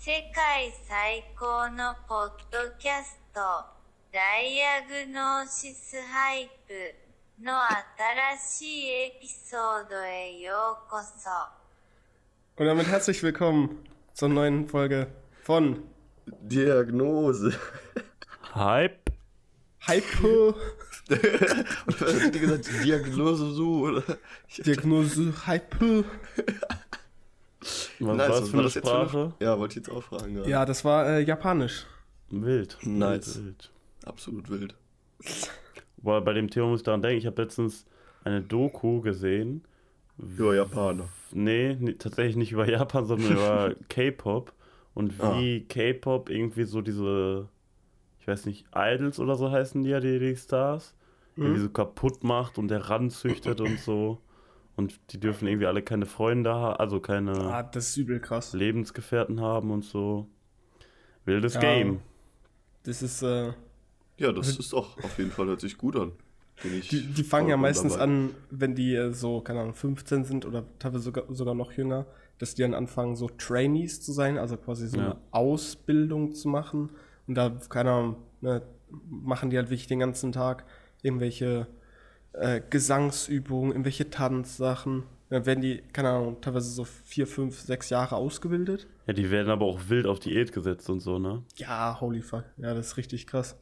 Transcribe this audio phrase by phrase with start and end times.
[0.00, 3.39] 世界最高のポッドキャスト、
[4.11, 6.73] ダイアグノーシスハイプ
[7.43, 11.29] の新しいエピソードへようこそ。
[12.57, 13.83] Und damit herzlich willkommen
[14.13, 15.07] zur neuen Folge
[15.43, 15.83] von
[16.25, 17.53] Diagnose.
[18.55, 18.99] Hype.
[19.87, 20.55] Hype Oder
[21.87, 22.67] was hat die gesagt?
[22.83, 24.03] Diagnose so, oder?
[24.47, 25.75] Ich- Diagnose Hype.
[27.61, 29.33] Was Nice, war das für eine Sprache?
[29.39, 30.33] Ja, wollte ich jetzt auch fragen.
[30.35, 30.49] gerade.
[30.49, 31.85] Ja, das war äh, japanisch.
[32.29, 32.77] Wild.
[32.83, 33.35] Nice.
[33.35, 33.71] Wild, wild.
[34.05, 34.75] Absolut wild.
[35.97, 37.85] Weil bei dem Thema muss ich daran denken, ich habe letztens
[38.23, 39.63] eine Doku gesehen.
[40.37, 41.09] Ja, Japaner.
[41.31, 44.53] Nee, nee, tatsächlich nicht über Japan, sondern über K-Pop.
[44.93, 47.47] Und wie K-Pop irgendwie so diese,
[48.19, 50.95] ich weiß nicht, Idols oder so heißen die ja, die, die Stars,
[51.37, 54.19] irgendwie so kaputt macht und der ranzüchtet und so.
[54.75, 58.53] Und die dürfen irgendwie alle keine Freunde haben, also keine Ah, das ist übel krass.
[58.53, 60.27] Lebensgefährten haben und so.
[61.25, 61.59] Wildes Ja.
[61.59, 61.99] Game.
[62.83, 63.53] Das ist, äh,
[64.17, 66.13] Ja, das ist auch auf jeden Fall, hört sich gut an.
[66.63, 68.03] Bin ich die, die fangen ja meistens dabei.
[68.05, 72.05] an, wenn die äh, so, keine Ahnung, 15 sind oder teilweise sogar, sogar noch jünger,
[72.37, 75.05] dass die dann anfangen, so Trainees zu sein, also quasi so Ja.
[75.11, 76.89] eine Ausbildung zu machen.
[77.27, 78.61] Und da, keine Ahnung, ne,
[79.09, 80.65] machen die halt wirklich den ganzen Tag
[81.03, 81.67] irgendwelche
[82.33, 85.03] äh, Gesangsübungen, irgendwelche Tanzsachen.
[85.29, 88.87] Dann werden die, keine Ahnung, teilweise so vier, fünf, sechs Jahre ausgebildet.
[89.07, 91.43] Ja, die werden aber auch wild auf Diät gesetzt und so, ne?
[91.55, 92.43] Ja, holy fuck.
[92.57, 93.57] Ja, das ist richtig krass.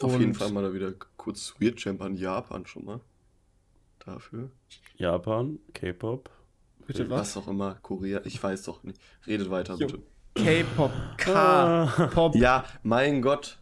[0.00, 3.00] Auf jeden Und- Fall mal da wieder kurz Weird Champ an Japan schon mal.
[4.04, 4.50] Dafür.
[4.96, 6.30] Japan, K-Pop.
[6.86, 7.36] Bitte was?
[7.36, 9.00] Was auch immer, Korea, ich weiß doch nicht.
[9.26, 9.86] Redet weiter, Jo.
[9.88, 10.02] bitte.
[10.36, 12.36] K-Pop, K-Pop.
[12.36, 13.58] Ja, mein Gott.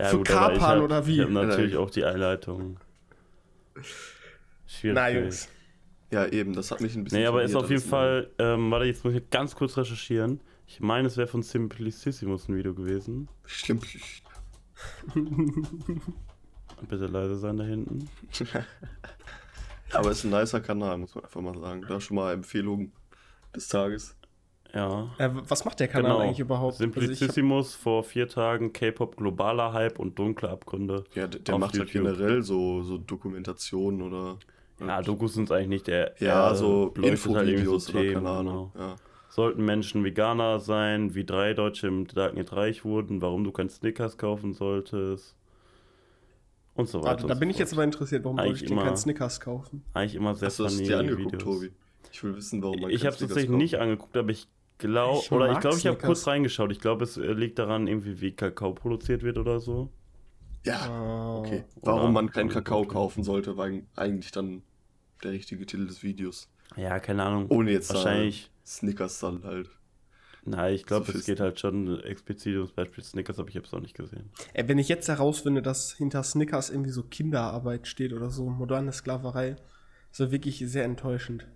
[0.00, 1.16] Ja, Für aber Kapan hab, oder wie?
[1.16, 2.78] Ich habe natürlich auch die Einleitung.
[4.66, 4.94] Schwierig.
[4.94, 5.48] Na, Jungs.
[6.10, 8.86] Ja, eben, das hat mich ein bisschen Nee, aber ist auf jeden Fall, ähm, warte,
[8.86, 10.40] jetzt muss ich ganz kurz recherchieren.
[10.66, 13.28] Ich meine, es wäre von Simplicissimus ein Video gewesen.
[13.44, 13.80] Schlimm.
[16.88, 18.08] Bitte leise sein da hinten.
[19.92, 21.84] Aber ist ein nicer Kanal, muss man einfach mal sagen.
[21.88, 22.92] Da schon mal Empfehlung
[23.54, 24.16] des Tages.
[24.76, 25.08] Ja.
[25.18, 26.22] Äh, was macht der Kanal Genau.
[26.24, 26.74] eigentlich überhaupt?
[26.74, 31.04] Also Simplicissimus vor vier Tagen, K-Pop globaler Hype und dunkle Abgründe.
[31.14, 32.14] Ja, der, der macht halt YouTube.
[32.14, 34.38] generell so, so Dokumentationen oder.
[34.78, 36.14] Ja, Dokus sind eigentlich nicht der.
[36.20, 38.70] Ja, er so halt Infovideos so oder Themen, keine Ahnung.
[38.74, 38.86] genau.
[38.88, 38.96] Ja.
[39.30, 44.18] Sollten Menschen Veganer sein, wie drei Deutsche im Darknet reich wurden, warum du kein Snickers
[44.18, 45.34] kaufen solltest.
[46.74, 47.08] Und so weiter.
[47.08, 49.40] Warte, da bin so ich jetzt aber interessiert, warum Eigentlich ich denn immer- keinen Snickers
[49.40, 49.82] kaufen?
[49.94, 51.42] Eigentlich immer sehr Hast du das dir angeguckt, Videos.
[51.42, 51.70] Tobi?
[52.12, 54.46] Ich will wissen, warum man Ich habe es tatsächlich nicht angeguckt, aber ich
[54.78, 56.70] glaube, Ich oder ich glaube, ich habe kurz reingeschaut.
[56.72, 59.90] Ich glaube, es äh, liegt daran, irgendwie wie Kakao produziert wird oder so.
[60.64, 61.64] Ja, okay.
[61.82, 64.62] Oder- Warum man keinen oder- Kakao kaufen sollte, war eigentlich dann
[65.22, 66.50] der richtige Titel des Videos.
[66.76, 67.46] Ja, keine Ahnung.
[67.50, 68.50] Ohne jetzt Wahrscheinlich.
[68.66, 69.70] Snickers dann halt.
[70.44, 73.74] Nein, ich glaube, es geht halt schon explizit ums Beispiel Snickers, aber ich habe es
[73.74, 74.30] auch nicht gesehen.
[74.54, 78.92] Ey, wenn ich jetzt herausfinde, dass hinter Snickers irgendwie so Kinderarbeit steht oder so, moderne
[78.92, 79.56] Sklaverei,
[80.10, 81.46] ist das wirklich sehr enttäuschend.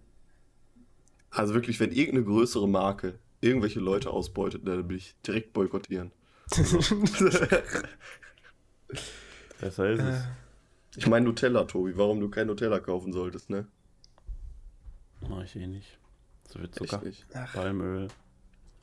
[1.30, 6.12] Also wirklich, wenn irgendeine größere Marke irgendwelche Leute ausbeutet, dann will ich direkt boykottieren.
[9.60, 10.24] Besser ist es.
[10.96, 13.68] Ich meine Nutella, Tobi, warum du kein Nutella kaufen solltest, ne?
[15.28, 15.98] Mach ich eh nicht.
[16.48, 17.00] So viel Zucker.
[17.52, 18.08] Palmöl.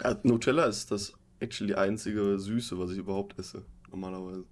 [0.02, 4.46] Ja, Nutella ist das actually einzige Süße, was ich überhaupt esse, normalerweise.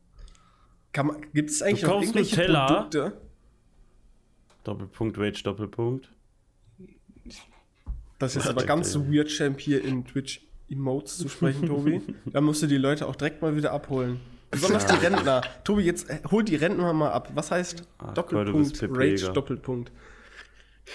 [1.34, 2.68] Gibt es eigentlich Du noch kaufst irgendwelche Nutella?
[2.68, 3.22] Produkte?
[4.64, 6.10] Doppelpunkt, Rage, Doppelpunkt.
[8.26, 9.06] Das ist aber ganz okay.
[9.18, 12.02] weird, Champ hier in Twitch Emotes zu sprechen, Tobi.
[12.26, 14.20] da musst du die Leute auch direkt mal wieder abholen.
[14.52, 15.42] Besonders die Rentner.
[15.64, 17.30] Tobi, jetzt äh, hol die Rentner mal ab.
[17.36, 19.32] Was heißt Ah, Doppelpunkt, Gott, du Rage.
[19.34, 19.92] Doppelpunkt?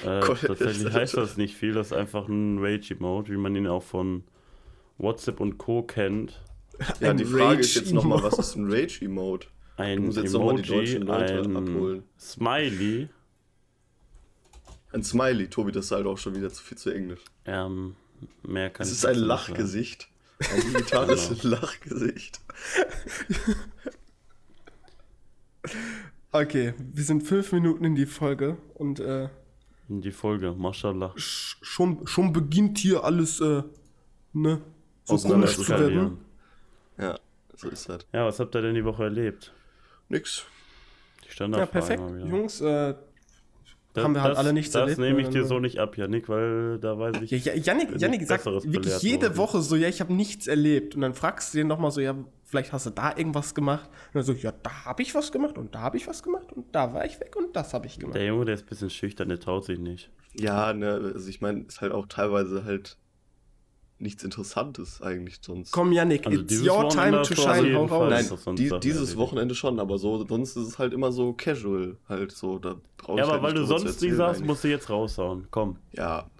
[0.04, 1.72] Äh, Gott, tatsächlich heißt das nicht viel.
[1.72, 4.24] Das ist einfach ein Rage-Emote, wie man ihn auch von
[4.98, 5.82] WhatsApp und Co.
[5.82, 6.42] kennt.
[7.00, 9.48] Ja, Ein die Frage ist jetzt nochmal, was ist ein Rage-Emote?
[9.76, 12.02] Du Ein musst jetzt noch mal die deutschen Emoji, Leute ein abholen.
[12.18, 13.08] Smiley.
[14.92, 17.20] Ein Smiley, Tobi, das ist halt auch schon wieder zu viel zu englisch.
[17.44, 17.94] Ähm,
[18.42, 19.16] mehr kann Es ich ist ein.
[19.16, 20.08] Lachgesicht.
[20.52, 21.56] Ein digitales Genau.
[21.56, 22.40] Lachgesicht.
[26.32, 29.28] Okay, wir sind fünf Minuten in die Folge und äh,
[29.88, 31.12] Die Folge, Mashallah.
[31.16, 33.62] sch- schon, schon beginnt hier alles, äh,
[34.32, 34.60] ne,
[35.04, 36.18] so Auseinander komisch zu werden.
[36.98, 37.18] Ja,
[37.56, 38.06] so ist das.
[38.12, 39.52] Ja, was habt ihr denn die Woche erlebt?
[40.08, 40.44] Nix.
[41.22, 42.26] Die Ja, Standardfrage perfekt, mal wieder.
[42.26, 42.60] Jungs.
[42.60, 42.94] Äh,
[43.92, 45.96] Das- haben wir halt das, alle nichts Das erlebt, nehme ich dir so nicht ab,
[45.96, 47.30] Janik, weil da weiß ich.
[47.32, 49.36] ja, ja, Janik, Janik sagt wirklich jede worden.
[49.36, 50.94] Woche so, ja, ich habe nichts erlebt.
[50.94, 52.14] Und dann fragst du den nochmal so, ja,
[52.44, 53.88] vielleicht hast du da irgendwas gemacht.
[54.08, 56.52] Und dann so, ja, da habe ich was gemacht und da habe ich was gemacht
[56.52, 58.14] und da war ich weg und das habe ich gemacht.
[58.16, 60.10] Der Junge, der ist ein bisschen schüchtern, der traut sich nicht.
[60.34, 62.96] Ja, ne, also ich meine, ist halt auch teilweise halt
[64.00, 65.72] nichts Interessantes eigentlich sonst.
[65.72, 67.74] Komm, Yannick, Also it's your time Wochenende to du auf shine.
[67.78, 68.10] Hau raus.
[68.10, 69.16] Nein, sonst die, dieses.
[69.16, 72.58] Wochenende schon, aber so, sonst ist es halt immer so casual, halt so.
[72.58, 74.68] Da brauche ich Ja, aber halt weil du nicht sonst nicht erzählen sagst, musst du
[74.68, 75.48] jetzt raushauen.
[75.50, 75.76] Komm.
[75.92, 76.30] Ja,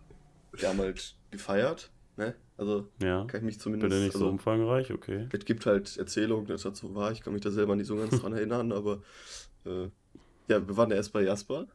[0.53, 2.35] wir haben halt gefeiert, ne?
[2.57, 3.25] Also Ja.
[3.25, 3.91] kann ich mich zumindest.
[3.91, 5.29] Bitte nicht so also, umfangreich, okay.
[5.33, 7.13] Es gibt halt Erzählungen, dass das so war.
[7.13, 9.01] Ich kann mich da selber nicht so ganz dran erinnern, aber
[9.65, 9.85] äh,
[10.49, 11.67] ja, wir waren ja erst bei Jasper.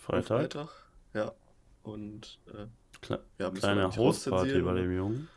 [0.00, 0.26] Freitag.
[0.26, 0.68] Freitag.
[1.14, 1.32] Ja.
[1.82, 2.66] Und äh,
[3.04, 4.82] Kle ja, kleine Hausparty bei oder?
[4.82, 5.28] dem Jungen.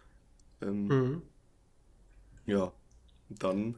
[0.62, 1.22] ähm, Mhm.
[2.46, 2.72] ja.
[3.30, 3.76] Dann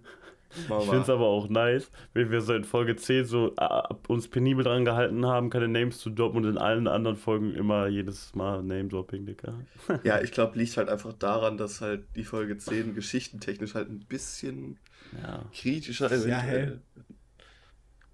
[0.67, 3.81] machen Ich finde es aber auch nice, wenn wir so in Folge 10 so äh,
[4.07, 7.87] uns penibel dran gehalten haben, keine Names zu droppen und in allen anderen Folgen immer
[7.87, 9.53] jedes Mal Name-Dropping, Digga.
[10.03, 14.05] Ja, ich glaube, liegt halt einfach daran, dass halt die Folge 10 geschichtentechnisch halt ein
[14.05, 14.77] bisschen
[15.23, 15.43] Ja.
[15.51, 16.83] kritischer Ja, eventuell gesehen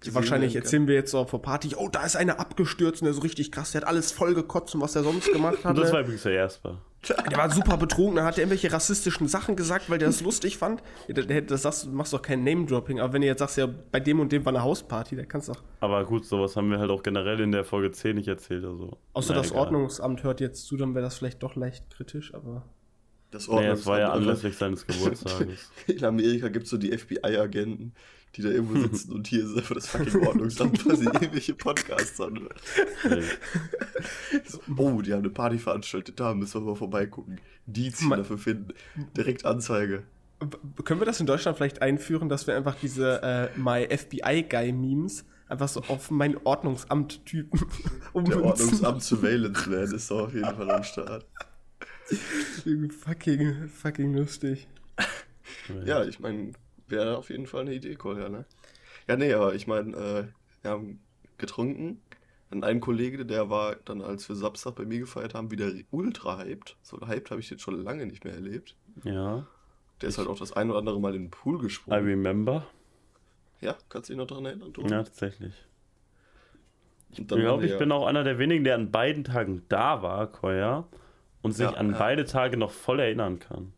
[0.04, 3.10] Wahrscheinlich erzählen wir jetzt so auf der Party, oh, da ist einer abgestürzt und der
[3.10, 5.76] ist so richtig krass, der hat alles voll gekotzt und was er sonst gemacht hat.
[5.76, 5.92] Das ne?
[5.94, 6.78] war übrigens der Jasper.
[7.30, 10.58] Der war super betrunken, dann hat er irgendwelche rassistischen Sachen gesagt, weil der das lustig
[10.58, 10.82] fand.
[11.08, 14.20] Das sagst, du machst doch kein Name-Dropping, aber wenn du jetzt sagst, ja, bei dem
[14.20, 15.62] und dem war eine Hausparty, da kannst du doch.
[15.80, 18.64] Aber gut, sowas haben wir halt auch generell in der Folge 10 nicht erzählt.
[18.64, 18.98] Also.
[19.12, 19.60] Außer Na, das egal.
[19.60, 22.64] Ordnungsamt hört jetzt zu, dann wäre das vielleicht doch leicht kritisch, aber.
[23.30, 25.70] Das Nee, es war ja Ordnungsamt, anlässlich seines Geburtstages.
[25.86, 27.92] In Amerika gibt es so die FBI-Agenten,
[28.36, 32.18] die da irgendwo sitzen und hier ist einfach das fucking Ordnungsamt, weil sie irgendwelche Podcasts.
[32.18, 33.22] Nee.
[34.44, 37.40] So, oh, die haben eine Party veranstaltet, da müssen wir mal vorbeigucken.
[37.66, 38.74] Die ziehen dafür finden.
[39.16, 40.02] Direkt Anzeige.
[40.84, 45.68] Können wir das in Deutschland vielleicht einführen, dass wir einfach diese äh, My FBI-Guy-Memes einfach
[45.68, 47.58] so auf mein Ordnungsamt-Typen
[48.14, 48.42] Der ummünzen?
[48.42, 51.26] Ordnungsamt Surveillance Man ist doch auf jeden Fall am Start.
[53.02, 54.68] fucking, fucking lustig.
[55.84, 56.52] Ja, ich meine,
[56.88, 58.44] wäre auf jeden Fall eine Idee, Kolja, ne?
[59.08, 60.24] Ja, nee, aber ich meine, äh,
[60.62, 61.00] wir haben
[61.38, 62.00] getrunken.
[62.50, 66.38] Dann ein Kollege, der war dann, als wir Samstag bei mir gefeiert haben, wieder ultra
[66.38, 66.76] hyped.
[66.82, 68.76] So hyped habe ich den schon lange nicht mehr erlebt.
[69.04, 69.46] Ja,
[70.00, 72.04] Der ist halt auch das ein oder andere Mal in den Pool I gesprungen.
[72.04, 72.66] remember.
[73.60, 74.90] Ja, kannst du dich noch daran erinnern, Tobi?
[74.90, 75.54] Ja, tatsächlich.
[77.18, 80.02] Und Ich glaube, ich wir- bin auch einer der wenigen, der an beiden Tagen da
[80.02, 80.86] war, Koya,
[81.42, 81.98] und sich Ja, an ja.
[81.98, 83.72] beide Tage noch voll erinnern kann.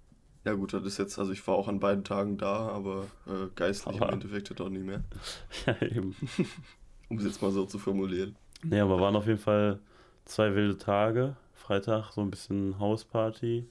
[0.49, 3.49] Ja gut, das ist jetzt, also ich war auch an beiden Tagen da, aber äh,
[3.55, 5.03] geistlich Aber- im Endeffekt halt auch nicht mehr.
[5.67, 6.17] Ja, eben.
[7.11, 8.35] Um es jetzt mal so zu formulieren.
[8.63, 9.79] Nee, aber waren auf jeden Fall
[10.25, 11.37] zwei wilde Tage.
[11.53, 13.67] Freitag so ein bisschen Hausparty.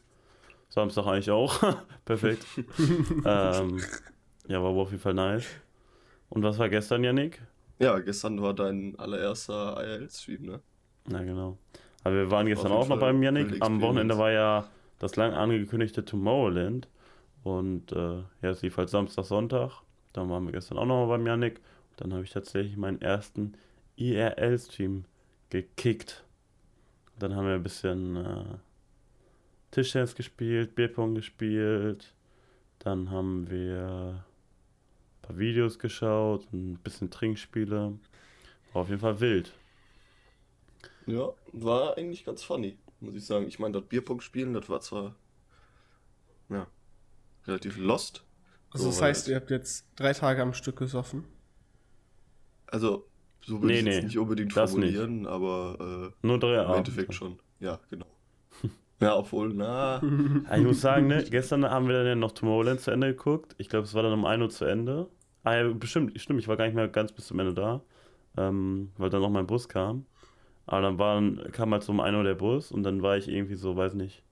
[0.69, 1.63] Samstag eigentlich auch.
[2.05, 2.45] Perfekt.
[3.25, 3.81] ähm,
[4.47, 5.47] ja, war auf jeden Fall nice.
[6.29, 7.41] Und was war gestern, Yannick?
[7.79, 10.59] Ja, gestern war dein allererster IRL-Stream, ne?
[11.07, 11.57] Na genau.
[12.03, 13.63] Aber wir waren gestern auch jeden noch Fall beim Yannick.
[13.63, 14.67] Am Wochenende war ja
[14.99, 16.87] das lang angekündigte Tomorrowland.
[17.43, 19.81] Und äh, ja, es lief halt Samstag, Sonntag.
[20.13, 21.61] Dann waren wir gestern auch noch mal beim Yannick.
[21.97, 23.53] Dann habe ich tatsächlich meinen ersten
[23.95, 25.05] IRL-Stream
[25.49, 26.23] gekickt.
[27.19, 28.43] Dann haben wir ein bisschen äh,
[29.71, 32.13] Tischtennis gespielt, Bierpong gespielt.
[32.79, 37.97] Dann haben wir ein paar Videos geschaut, ein bisschen Trinkspiele.
[38.73, 39.53] War auf jeden Fall wild.
[41.07, 43.47] Ja, war eigentlich ganz funny, muss ich sagen.
[43.47, 45.15] Ich meine, das Bierpong spielen, das war zwar
[46.49, 46.67] ja,
[47.47, 48.23] relativ lost.
[48.71, 51.25] Also So, das heißt, ihr habt jetzt drei Tage am Stück gesoffen.
[52.67, 53.07] Also,
[53.41, 56.67] so würde Nee, ich es nee, nicht unbedingt das formulieren, aber Nur drei äh, im
[56.67, 56.73] Abende.
[56.73, 57.39] Endeffekt schon.
[57.59, 58.05] Ja, genau.
[59.01, 60.05] ja, obwohl, na,
[60.49, 63.55] Ja, ich muss sagen, ne, gestern haben wir dann ja noch Tomorrowland zu Ende geguckt.
[63.57, 65.09] Ich glaube, es war dann um 1 Uhr zu Ende.
[65.43, 67.83] Ah ja, bestimmt, stimmt, ich war gar nicht mehr ganz bis zum Ende da,
[68.37, 70.05] ähm, weil dann noch mein Bus kam.
[70.67, 73.29] Aber dann waren, kam halt so um 1 Uhr der Bus und dann war ich
[73.29, 74.23] irgendwie so, weiß nicht,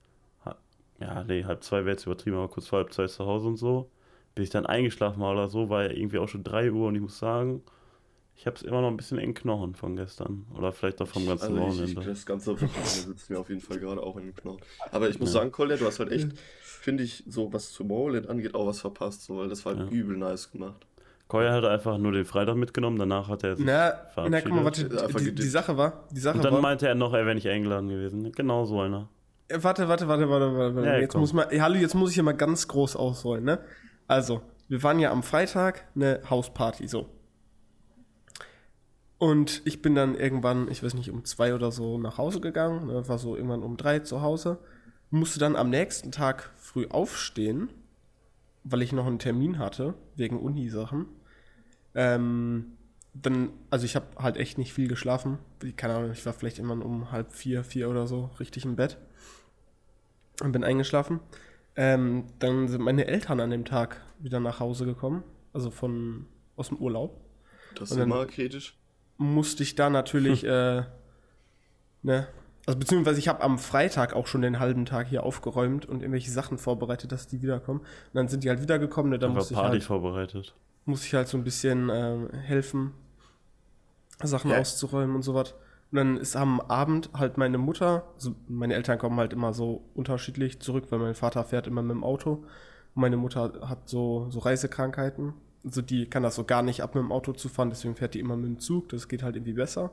[1.00, 3.56] ja, nee, halb zwei wäre jetzt übertrieben, aber kurz vor halb zwei zu Hause und
[3.56, 3.90] so.
[4.34, 6.94] Bis ich dann eingeschlafen war oder so, war ja irgendwie auch schon 3 Uhr und
[6.94, 7.62] ich muss sagen,
[8.36, 10.46] ich habe es immer noch ein bisschen in den Knochen von gestern.
[10.56, 12.02] Oder vielleicht auch vom ganzen also ich, ich, Wochenende.
[12.06, 14.60] das ganze Wochenende sitzt mir auf jeden Fall gerade auch in den Knochen.
[14.90, 15.40] Aber ich muss Ja.
[15.40, 16.28] sagen, Kolja, du hast halt echt,
[16.62, 19.90] finde ich, so was Tomorrowland angeht, auch was verpasst, so, weil das war halt Ja.
[19.90, 20.86] übel nice gemacht.
[21.28, 24.44] Koya hat einfach nur den Freitag mitgenommen, danach hat er sich Na, na verabschiedet.
[24.44, 25.42] guck mal, warte, die, die.
[25.48, 28.30] Sache war, die Sache Und dann war, meinte er noch, er wäre nicht eingeladen gewesen.
[28.32, 29.08] Genau so einer.
[29.48, 30.74] Äh, Warte, warte, warte, warte, warte.
[30.76, 30.88] warte.
[30.88, 31.20] Ja, jetzt komm.
[31.20, 33.58] muss man, ja, hallo, jetzt muss ich hier mal ganz groß ausholen, ne?
[34.08, 37.08] Also, wir waren ja am Freitag eine Hausparty, so.
[39.18, 42.86] Und ich bin dann irgendwann, ich weiß nicht, um zwei oder so nach Hause gegangen,
[42.88, 44.58] ne, war so irgendwann um drei zu Hause,
[45.10, 47.70] musste dann am nächsten Tag früh aufstehen,
[48.64, 51.06] weil ich noch einen Termin hatte, wegen Uni-Sachen.
[51.96, 52.76] Ähm,
[53.14, 55.38] dann, also ich habe halt echt nicht viel geschlafen.
[55.76, 58.98] Keine Ahnung, ich war vielleicht immer um halb vier, vier oder so richtig im Bett
[60.42, 61.20] und bin eingeschlafen.
[61.74, 66.26] Ähm, dann sind meine Eltern an dem Tag wieder nach Hause gekommen, also von
[66.56, 67.20] aus dem Urlaub.
[67.74, 68.78] Das ist immer kritisch.
[69.16, 70.82] Musste ich da natürlich, äh,
[72.02, 72.28] ne,
[72.66, 76.30] Also beziehungsweise ich habe am Freitag auch schon den halben Tag hier aufgeräumt und irgendwelche
[76.30, 77.80] Sachen vorbereitet, dass die wiederkommen.
[77.80, 79.12] Und dann sind die halt wiedergekommen.
[79.12, 80.54] Ne, dann War muss ich, Party halt, vorbereitet.
[80.86, 82.92] Muss ich halt so ein bisschen ähm, helfen,
[84.22, 84.58] Sachen Ja.
[84.60, 85.54] auszuräumen und sowas.
[85.92, 89.84] Und dann ist am Abend halt meine Mutter, also meine Eltern kommen halt immer so
[89.94, 92.32] unterschiedlich zurück, weil mein Vater fährt immer mit dem Auto.
[92.94, 95.34] Und meine Mutter hat so, so Reisekrankheiten.
[95.64, 98.14] Also die kann das so gar nicht ab mit dem Auto zu fahren, deswegen fährt
[98.14, 98.88] die immer mit dem Zug.
[98.88, 99.90] Das geht halt irgendwie besser.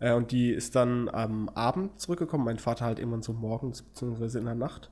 [0.00, 2.44] Äh, und die ist dann am Abend zurückgekommen.
[2.44, 4.90] Mein Vater halt irgendwann so morgens, beziehungsweise in der Nacht.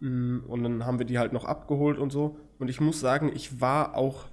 [0.00, 2.38] Mm, Und dann haben wir die halt noch abgeholt und so.
[2.58, 4.26] Und ich muss sagen, ich war auch,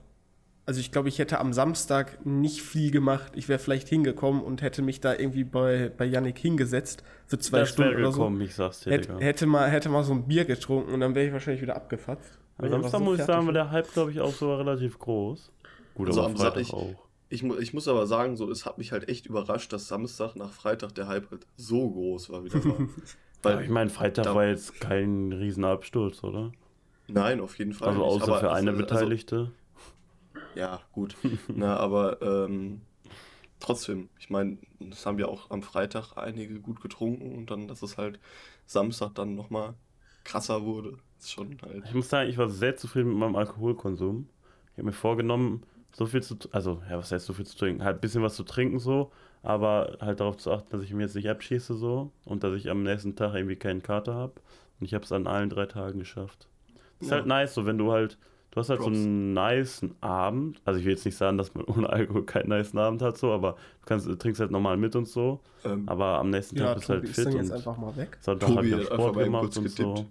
[0.65, 3.31] also ich glaube, ich hätte am Samstag nicht viel gemacht.
[3.35, 7.59] Ich wäre vielleicht hingekommen und hätte mich da irgendwie bei, bei Yannick hingesetzt für zwei
[7.61, 8.19] das Stunden oder so.
[8.19, 9.19] gekommen, ich sag's dir, Hätte, Digga.
[9.19, 12.37] hätte, mal, hätte mal so ein Bier getrunken und dann wäre ich wahrscheinlich wieder abgefatzt.
[12.57, 14.99] Am ich Samstag so muss ich sagen, war der Hype, glaube ich, auch sogar relativ
[14.99, 15.51] groß.
[15.95, 16.95] Gut, Also aber am Freitag Sa- auch.
[17.29, 20.51] Ich, ich muss aber sagen, so, es hat mich halt echt überrascht, dass Samstag nach
[20.51, 22.87] Freitag der Hype halt so groß war wieder mal.
[23.43, 26.51] Weil, Aber ich meine, Freitag da- war jetzt kein Riesenabsturz, oder?
[27.07, 27.89] nein, auf jeden Fall.
[27.89, 28.09] Also nicht.
[28.23, 29.51] außer Aber für eine also, Beteiligte.
[30.55, 31.15] Ja, gut.
[31.47, 32.81] Na, aber ähm,
[33.59, 37.81] trotzdem, ich meine, das haben ja auch am Freitag einige gut getrunken und dann, dass
[37.81, 38.19] es halt
[38.65, 39.75] Samstag dann nochmal
[40.23, 41.85] krasser wurde, ist schon halt.
[41.85, 44.27] Ich muss sagen, ich war sehr zufrieden mit meinem Alkoholkonsum.
[44.71, 47.83] Ich habe mir vorgenommen, so viel zu, also, ja, was heißt so viel zu trinken?
[47.83, 49.11] Halt ein bisschen was zu trinken so,
[49.43, 52.69] aber halt darauf zu achten, dass ich mir jetzt nicht abschieße so und dass ich
[52.69, 54.33] am nächsten Tag irgendwie keinen Kater habe.
[54.79, 56.47] Und ich habe es an allen drei Tagen geschafft.
[56.99, 57.17] Ist Ja.
[57.17, 58.17] halt nice, so wenn du halt,
[58.51, 58.95] du hast halt Props.
[58.95, 60.61] so einen niceen Abend.
[60.65, 63.31] Also ich will jetzt nicht sagen, dass man ohne Alkohol keinen niceen Abend hat, so,
[63.31, 65.39] aber du kannst, du trinkst halt normal mit und so.
[65.65, 67.77] Ähm, Aber am nächsten Ja, Tag bist du halt ist fit dann und jetzt einfach
[67.77, 68.17] mal weg.
[68.21, 70.05] Sonntag habe ich Sport gemacht und so.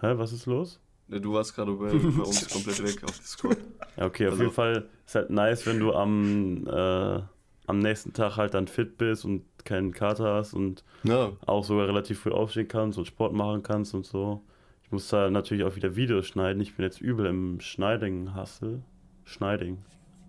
[0.00, 0.80] Hä, was ist los?
[1.08, 3.56] du warst gerade bei, bei uns komplett weg auf Discord.
[3.96, 7.20] Ja, okay, auf Also- jeden Fall ist halt nice, wenn du am, äh,
[7.66, 11.88] am nächsten Tag halt dann fit bist und keinen Kater hast und Ja, auch sogar
[11.88, 14.42] relativ früh aufstehen kannst und Sport machen kannst und so.
[14.88, 16.62] Ich muss da natürlich auch wieder Videos schneiden.
[16.62, 18.80] Ich bin jetzt übel im Schneiding-Hustle.
[19.26, 19.84] Schneiding.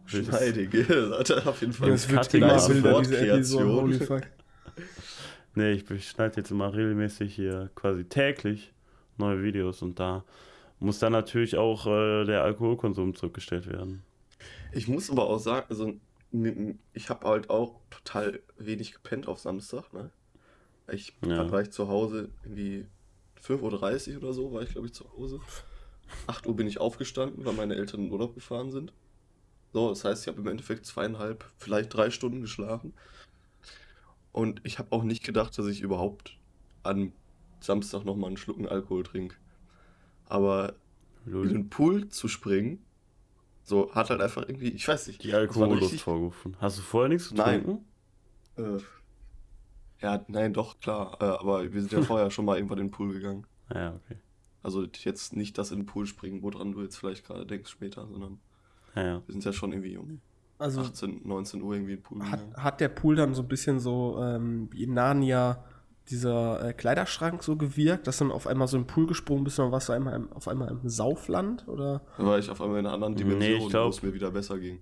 [0.06, 0.70] schneidig.
[0.90, 1.92] Das hat auf jeden Fall.
[1.92, 3.38] Das wird immer Nice wilder, diese Wortkreation.
[3.38, 3.74] Episode.
[3.74, 4.22] Holy fuck.
[5.56, 8.74] Nee, ich, schneide jetzt immer regelmäßig hier quasi täglich
[9.18, 10.26] neue Videos und da
[10.80, 14.04] muss dann natürlich auch äh, der Alkoholkonsum zurückgestellt werden.
[14.74, 15.94] Ich muss aber auch sagen, also
[16.94, 20.12] ich habe halt auch total wenig gepennt auf Samstag, ne?
[20.92, 21.50] Ich Ja.
[21.50, 22.86] war ich zu Hause irgendwie
[23.44, 25.40] 5.30 Uhr oder so, war ich glaube ich zu Hause.
[26.28, 28.94] 8 Uhr bin ich aufgestanden, weil meine Eltern in Urlaub gefahren sind.
[29.74, 32.94] So, das heißt, ich habe im Endeffekt zweieinhalb, vielleicht drei Stunden geschlafen.
[34.32, 36.38] Und ich habe auch nicht gedacht, dass ich überhaupt
[36.84, 37.12] am
[37.60, 39.36] Samstag nochmal einen Schlucken Alkohol trinke.
[40.26, 40.76] Aber
[41.26, 41.50] in Lul.
[41.50, 42.84] den Pool zu springen,
[43.64, 46.56] so hat halt einfach irgendwie, ich weiß nicht, Die Alkohollust vorgerufen.
[46.60, 47.60] Hast du vorher nichts Nein.
[47.60, 47.86] getrunken?
[48.58, 48.80] Äh,
[50.02, 51.18] ja, nein, doch, klar.
[51.22, 53.46] Äh, aber wir sind ja vorher schon mal irgendwann in den Pool gegangen.
[53.74, 54.18] Ja, okay.
[54.62, 58.08] Also jetzt nicht das in den Pool springen, woran du jetzt vielleicht gerade denkst später,
[58.08, 58.40] sondern
[58.96, 59.22] Ja, ja.
[59.26, 60.20] wir sind ja schon irgendwie um
[60.58, 62.64] Also 18, 19 Uhr irgendwie in den Pool hat, gegangen.
[62.64, 65.64] hat der Pool dann so ein bisschen so ähm, wie in Narnia
[66.10, 69.72] dieser äh, Kleiderschrank so gewirkt, dass dann auf einmal so im Pool gesprungen bist und
[69.72, 71.68] warst du einmal im, auf einmal im Saufland?
[71.68, 72.02] Oder?
[72.18, 74.14] Da war ich auf einmal in einer anderen Nee, Dimension, ich glaub- wo es mir
[74.14, 74.82] wieder besser ging.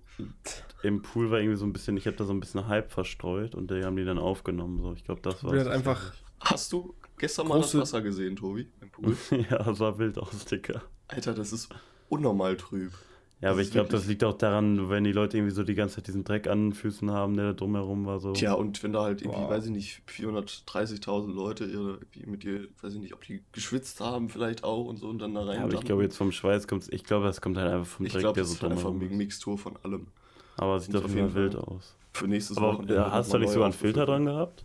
[0.82, 3.54] Im Pool war irgendwie so ein bisschen, ich habe da so ein bisschen Hype verstreut
[3.54, 4.78] und die haben die dann aufgenommen.
[4.80, 4.92] So.
[4.92, 8.70] Ich glaube, das war hat einfach Hast du gestern mal das Wasser gesehen, Tobi?
[8.80, 9.16] Im Pool?
[9.50, 10.82] ja, sah wild aus, Dicker.
[11.08, 11.68] Alter, das ist
[12.08, 12.92] unnormal trüb.
[13.40, 15.62] Ja, aber Das ich ist glaube, das liegt auch daran, wenn die Leute irgendwie so
[15.62, 18.18] die ganze Zeit diesen Dreck an den Füßen haben, der da drumherum war.
[18.18, 18.32] So.
[18.32, 19.50] Tja, und wenn da halt irgendwie, Boah.
[19.50, 24.00] weiß ich nicht, 430.000 Leute ihre, irgendwie mit dir, weiß ich nicht, ob die geschwitzt
[24.00, 25.56] haben vielleicht auch und so und dann da rein.
[25.58, 28.06] Ja, aber ich glaube, jetzt vom Schweiß kommt ich glaube, das kommt halt einfach vom
[28.06, 29.18] ich Dreck, glaube, der das so ist halt einfach drumherum eine ist.
[29.18, 30.08] Mixtur von allem.
[30.56, 31.94] Aber es sieht auf jeden Fall wild aus.
[32.14, 34.64] Für nächstes Aber Wochenende ja, hast du nicht sogar einen Filter dran gehabt?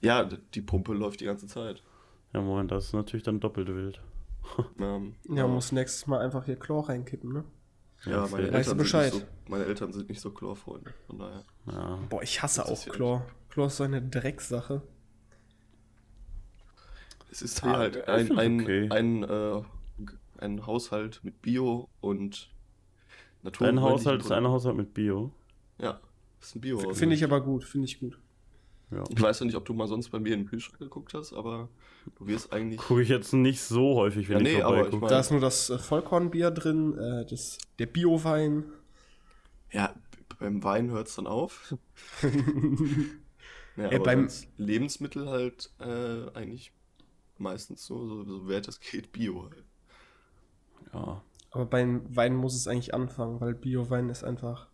[0.00, 1.82] Ja, die Pumpe läuft die ganze Zeit.
[2.32, 4.00] Ja, Moment, das ist natürlich dann doppelt wild.
[4.80, 7.44] Ähm, Ja, muss nächstes Mal einfach hier Chlor reinkippen, ne?
[8.04, 9.12] Ja, meine Weißt du Eltern, sind Bescheid?
[9.14, 11.44] nicht so, meine Eltern sind nicht so Chlorfreunde, von daher.
[11.66, 11.98] Ja.
[12.08, 13.26] Boah, ich hasse auch ist ja Chlor.
[13.50, 14.82] Chlor ist so eine Drecksache.
[17.30, 18.88] Es ist Ah, halt ein, ein, okay.
[18.90, 19.62] ein, äh,
[20.38, 22.48] ein Haushalt mit Bio und
[23.42, 23.66] Natur.
[23.68, 25.32] Ein Haushalt ist ein Haushalt mit Bio.
[25.78, 26.00] Ja,
[26.40, 28.18] ist ein bio Finde ich aber gut, finde ich gut.
[28.90, 29.04] Ja.
[29.10, 31.32] Ich weiß ja nicht, ob du mal sonst bei mir in den Kühlschrank geguckt hast,
[31.34, 31.68] aber
[32.18, 32.80] du wirst eigentlich.
[32.80, 35.00] Gucke ich jetzt nicht so häufig, wenn Ja, ich nee, aber ich vorbeigucke.
[35.02, 38.64] mein- Da ist nur das äh, Vollkornbier drin, äh, das, der Biowein.
[39.70, 39.94] Ja,
[40.38, 41.74] beim Wein hört es dann auf.
[43.76, 46.72] ja, Ey, aber beim- Lebensmittel halt äh, eigentlich
[47.36, 49.64] meistens so, so, so wert es geht, Bio halt.
[50.94, 51.22] Ja.
[51.50, 54.68] Aber beim Wein muss es eigentlich anfangen, weil Biowein ist einfach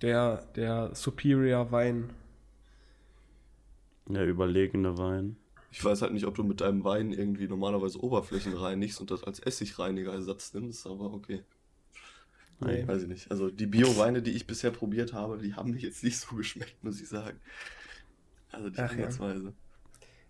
[0.00, 2.10] der, der Superior Wein.
[4.08, 5.36] Ja, überlegene Wein.
[5.70, 9.24] Ich weiß halt nicht, ob du mit deinem Wein irgendwie normalerweise Oberflächen reinigst und das
[9.24, 11.42] als Essigreiniger-Ersatz nimmst, aber okay.
[12.60, 12.86] Nee.
[12.86, 13.30] Weiß ich nicht.
[13.30, 16.82] Also die Bio-Weine, die ich bisher probiert habe, die haben mir jetzt nicht so geschmeckt,
[16.84, 17.40] muss ich sagen.
[18.50, 19.06] Also die Ach ja.
[19.06, 19.54] Ansatzweise.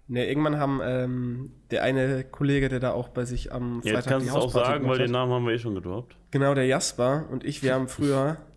[0.09, 4.05] Ne, irgendwann haben ähm, der eine Kollege, der da auch bei sich am Ja, jetzt
[4.05, 5.13] Freitag kannst die du es auch Hausparty sagen, weil den hat.
[5.13, 6.17] Namen haben wir eh schon gedroppt.
[6.31, 8.39] Genau, der Jasper und ich, wir haben früher,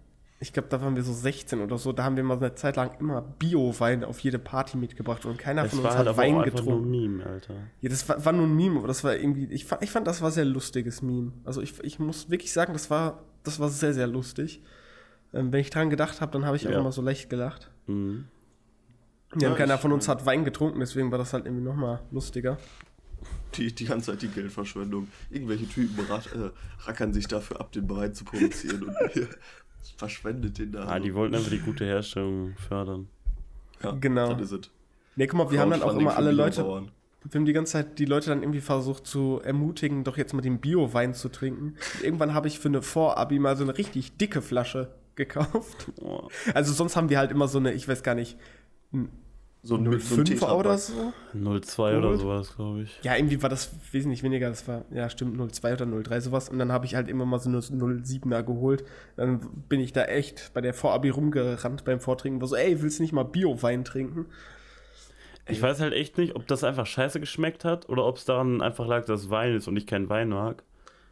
[0.46, 2.75] ich glaube, da waren wir so 16 oder so, da haben wir mal eine Zeit
[2.75, 6.14] lang immer Bio-Wein auf jede Party mitgebracht und keiner Das von war uns halt hat
[6.16, 6.92] aber auch Wein einfach nur ein getrunken.
[7.18, 7.54] Meme, Alter.
[7.82, 10.06] Ja, das war, war nur ein Meme, aber das war irgendwie, ich fand, ich fand,
[10.08, 11.32] das war sehr lustiges Meme.
[11.44, 14.62] Also ich, ich muss wirklich sagen, das war, das war sehr, sehr lustig.
[15.34, 16.80] Ähm, wenn ich dran gedacht habe, dann habe ich auch Ja.
[16.80, 17.72] immer so leicht gelacht.
[17.88, 18.25] Mhm.
[19.32, 22.02] Ja, und Ja, keiner von uns hat Wein getrunken, deswegen war das halt irgendwie nochmal
[22.12, 22.58] lustiger.
[23.56, 25.08] Die, die ganze Zeit die Geldverschwendung.
[25.32, 26.52] Irgendwelche Typen rat, äh,
[26.88, 28.96] rackern sich dafür ab, den Wein zu produzieren und
[29.98, 30.88] verschwendet den da.
[30.88, 33.08] Ah, die wollten einfach die gute Herstellung fördern.
[33.84, 34.34] ja, Genau.
[34.34, 34.72] Das ist es.
[35.15, 38.00] Ne, guck mal, wir haben dann auch immer alle Leute, wir haben die ganze Zeit
[38.00, 41.75] die Leute dann irgendwie versucht zu ermutigen, doch jetzt mal den Bio-Wein zu trinken.
[41.96, 45.92] Und irgendwann habe ich für eine Vorabi mal so eine richtig dicke Flasche gekauft.
[46.54, 48.38] Also sonst haben wir halt immer so eine, ich weiß gar nicht,
[49.66, 51.12] So ein, so ein 05er oder so.
[51.34, 53.00] 02 oder sowas, glaube ich.
[53.02, 54.50] Ja, irgendwie war das wesentlich weniger.
[54.50, 56.50] Das war, ja, stimmt, 02 oder 03 sowas.
[56.50, 58.86] Und dann habe ich halt immer mal so eine 07er geholt.
[59.16, 62.42] Dann bin ich da echt bei der Vorabi rumgerannt beim Vortrinken.
[62.42, 64.28] War so, ey, willst du nicht mal Bio-Wein trinken?
[65.48, 68.62] Ich weiß halt echt nicht, ob das einfach scheiße geschmeckt hat oder ob es daran
[68.62, 70.64] einfach lag, dass es Wein ist und ich keinen Wein mag.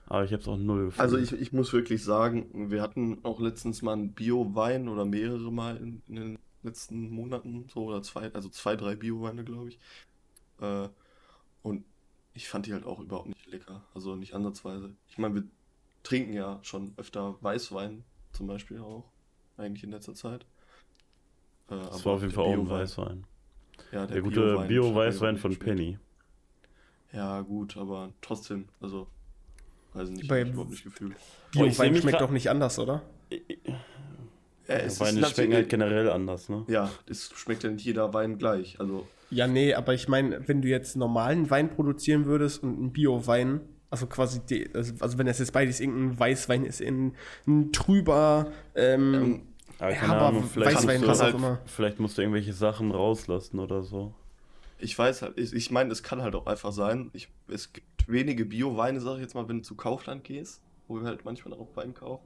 [0.06, 1.02] Aber ich habe es auch null gefunden.
[1.02, 5.52] Also ich, ich muss wirklich sagen, wir hatten auch letztens mal einen Bio-Wein oder mehrere
[5.52, 9.80] Mal in, in den letzten Monaten, so oder zwei, also zwei, drei Bio-Weine, glaube ich.
[10.62, 10.90] Äh,
[11.62, 11.86] und
[12.34, 13.84] ich fand die halt auch überhaupt nicht lecker.
[13.94, 14.94] Also nicht ansatzweise.
[15.08, 15.44] Ich meine, wir
[16.04, 19.06] trinken ja schon öfter Weißwein zum Beispiel auch,
[19.58, 20.42] eigentlich in letzter Zeit.
[21.70, 23.24] Äh, das aber war auf jeden der Fall auch ein Weißwein.
[23.92, 25.56] Ja, Der gute Bio-Wein Bio-Weißwein mir von.
[25.58, 25.98] Penny.
[27.12, 29.08] Ja, gut, aber trotzdem, also,
[29.94, 31.16] weiß nicht, Bei- hab ich überhaupt nicht gefühlt.
[31.52, 33.04] Bio-Wein schmeckt doch nicht anders, oder?
[34.68, 36.64] Ja, es ist Weine schmecken halt generell anders, ne?
[36.68, 38.80] Ja, es schmeckt ja nicht jeder Wein gleich.
[38.80, 42.94] Also, Ja, nee, aber ich meine, wenn du jetzt normalen Wein produzieren würdest und einen
[42.94, 47.14] Bio-Wein, also quasi, die, also, also wenn das jetzt beides irgendein Weißwein ist, in
[47.48, 49.44] ein trüber, ähm,
[49.80, 51.60] Aber ja, keine aber Ahnung, vielleicht, Weißwein, musst was du, auch halt- immer.
[51.66, 54.14] vielleicht musst du irgendwelche Sachen rauslassen oder so.
[54.80, 57.86] ich weiß halt, ich, ich meine, es kann halt auch einfach sein, ich, es gibt
[58.08, 61.54] wenige Bio-Weine, sag ich jetzt mal, wenn du zu Kaufland gehst, wo wir halt manchmal
[61.60, 62.26] auch Wein kaufen.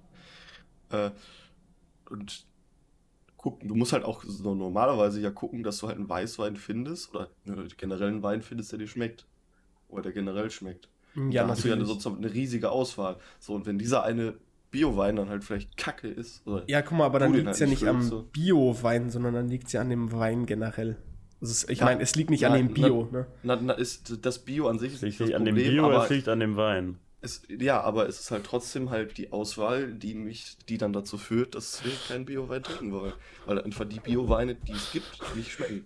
[0.91, 1.09] Äh,
[2.09, 2.45] und
[3.37, 7.13] gucken, du musst halt auch so normalerweise ja gucken, dass du halt einen Weißwein findest
[7.13, 9.25] oder äh, generell einen Wein findest, der dir schmeckt.
[9.89, 10.89] Oder der generell schmeckt.
[11.29, 12.03] Ja, da hast du ja eine, natürlich.
[12.03, 13.17] sozusagen eine riesige Auswahl.
[13.39, 14.35] So, und wenn dieser eine
[14.71, 17.61] Bio-Wein dann halt vielleicht kacke ist, oder Ja, guck mal, aber dann liegt es halt
[17.61, 18.23] ja nicht am so.
[18.33, 20.97] Bio-Wein, sondern dann liegt es ja an dem Wein generell.
[21.39, 23.27] Also es, ich Ja, meine, es liegt nicht an na- dem Bio, ne?
[23.43, 25.55] Na, na, ist das Bio an sich ist Es liegt nicht nicht das an dem
[25.55, 26.97] Problem, Bio, aber es liegt an dem Wein.
[27.21, 31.17] Es, ja, aber es ist halt trotzdem halt die Auswahl, die mich, die dann dazu
[31.17, 33.13] führt, dass wir keinen Bio-Wein trinken wollen,
[33.45, 35.85] weil einfach die Bio-Weine, die es gibt, nicht schmecken.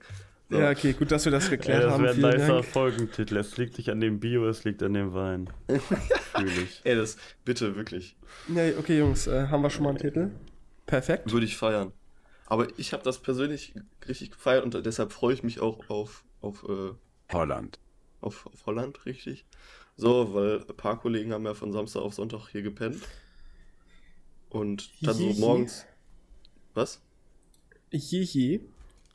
[0.49, 0.59] So.
[0.59, 2.03] Ja, okay, gut, dass wir das Ja, geklärt das haben.
[2.03, 2.61] wäre ein nicer.
[2.63, 3.37] Folgentitel.
[3.37, 5.49] Es liegt nicht an dem Bio, es liegt an dem Wein.
[6.35, 6.81] Fühl ich.
[6.83, 7.15] Ey, das
[7.45, 8.17] bitte wirklich
[8.49, 10.31] Ja, okay, Jungs, äh, haben wir schon mal einen Titel?
[10.85, 11.31] Perfekt.
[11.31, 11.93] würde ich feiern.
[12.47, 13.73] Aber ich habe das persönlich
[14.09, 16.91] richtig gefeiert und deshalb freue ich mich auch auf auf äh,
[17.31, 17.79] Holland.
[18.21, 19.45] Auf, auf Holland richtig.
[19.97, 23.01] So, weil ein paar Kollegen haben ja von Samstag auf Sonntag hier gepennt.
[24.49, 25.86] Und dann so morgens.
[26.73, 27.01] Was?
[27.91, 28.62] Jihi.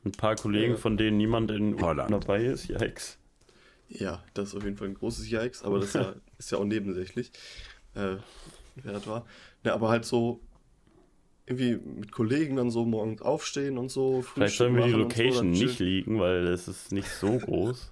[0.05, 0.77] Ein paar Kollegen, Ja.
[0.77, 2.11] von denen niemand in Holland.
[2.11, 2.69] dabei ist.
[2.69, 3.17] Yikes.
[3.89, 6.57] Ja, das ist auf jeden Fall ein großes Yikes, aber das ist ja, ist ja
[6.57, 7.31] auch nebensächlich,
[7.95, 8.17] äh,
[8.75, 9.25] wer das war.
[9.63, 10.41] Ne, aber halt so
[11.45, 14.21] irgendwie mit Kollegen dann so morgens aufstehen und so.
[14.21, 17.91] Vielleicht sollen wir die so, Location dann nicht liegen, weil es ist nicht so groß.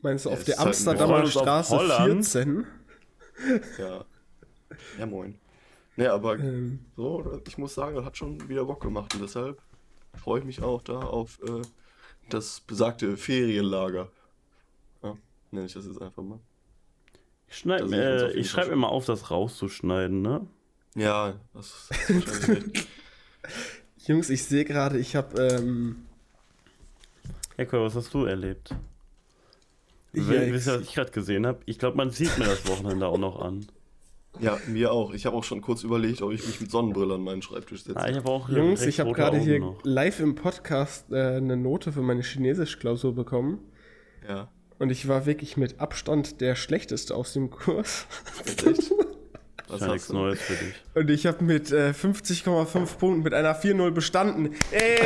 [0.00, 2.24] Meinst du auf der halt Amsterdamer Straße Holland.
[2.26, 2.66] 14?
[3.78, 4.04] Ja.
[4.98, 5.38] Ja, moin.
[5.96, 9.60] Ne, aber Ähm, so, ich muss sagen, das hat schon wieder Bock gemacht und deshalb
[10.14, 11.62] freue ich mich auch da auf äh,
[12.28, 14.08] das besagte Ferienlager.
[15.02, 15.16] Ja,
[15.50, 16.38] nenne ich das jetzt einfach mal.
[17.48, 20.46] Ich, schneid, äh, ich schreibe mir mal auf, das rauszuschneiden, ne?
[20.94, 22.88] Ja, das ist.
[24.06, 26.06] Jungs, ich sehe gerade, ich habe ähm,
[27.56, 28.74] Eko, was hast du erlebt?
[30.12, 30.52] Yikes.
[30.52, 31.60] Wisst ihr, was ich gerade gesehen habe?
[31.66, 33.66] Ich glaube, man sieht mir das Wochenende auch noch an.
[34.40, 35.12] Ja, mir auch.
[35.14, 37.98] Ich habe auch schon kurz überlegt, ob ich mich mit Sonnenbrille an meinen Schreibtisch setze.
[37.98, 39.80] Ah, ich habe auch Jungs, ich habe gerade hier noch.
[39.82, 43.58] live im Podcast äh, eine Note für meine Chinesisch-Klausur bekommen.
[44.28, 44.48] Ja.
[44.78, 48.06] Und ich war wirklich mit Abstand der Schlechteste aus dem Kurs.
[48.46, 48.92] Echt?
[49.70, 50.12] Was Ist nichts?
[50.12, 50.74] Neues für dich.
[50.94, 54.54] Und ich habe mit äh, 50,5 Punkten mit einer 4-0 bestanden.
[54.70, 54.98] Hey,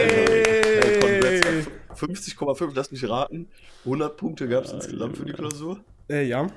[1.22, 1.66] Ey!
[1.98, 2.28] Congrats.
[2.28, 3.48] 50,5, lass mich raten.
[3.84, 5.80] 100 Punkte gab es ja, insgesamt für die Klausur?
[6.08, 6.48] Äh, ja.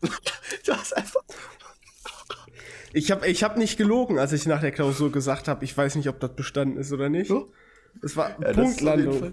[0.66, 1.22] du hast einfach.
[2.92, 5.94] Ich habe ich hab nicht gelogen, als ich nach der Klausur gesagt habe, ich weiß
[5.94, 7.32] nicht, ob das bestanden ist oder nicht.
[8.02, 9.32] Es war ja, Punktlandung.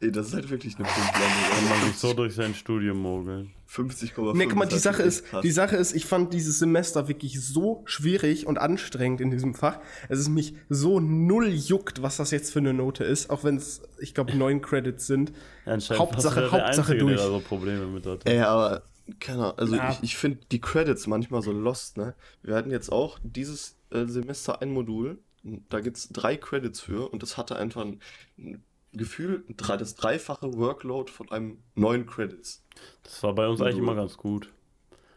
[0.00, 1.30] Ey, das ist halt wirklich eine Punktlandung.
[1.56, 3.50] Wenn man sich so durch sein Studium mogeln.
[3.68, 4.36] 50,5.
[4.36, 7.82] Ne, guck mal, die Sache ist, die Sache ist, ich fand dieses Semester wirklich so
[7.84, 9.80] schwierig und anstrengend in diesem Fach.
[10.08, 13.56] Es ist mich so null juckt, was das jetzt für eine Note ist, auch wenn
[13.56, 15.32] es, ich glaube, neun Credits sind.
[15.66, 17.16] Ja, Hauptsache, Hauptsache Einzige, durch.
[17.16, 18.28] Der so Probleme mit hat.
[18.28, 18.84] Ey, aber
[19.20, 19.90] keine Ahnung, also ja.
[19.90, 22.14] ich, ich finde die Credits manchmal so lost, ne?
[22.42, 27.08] Wir hatten jetzt auch dieses äh, Semester ein Modul, da gibt es drei Credits für
[27.08, 28.00] und das hatte einfach ein,
[28.38, 32.64] ein Gefühl, das dreifache Workload von einem neuen Credits.
[33.02, 33.72] Das war bei uns Modul.
[33.72, 34.50] eigentlich immer ganz gut.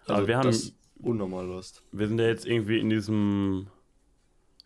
[0.04, 0.58] Also Aber wir haben.
[1.00, 1.84] unnormal lost.
[1.92, 3.68] Wir sind ja jetzt irgendwie in diesem.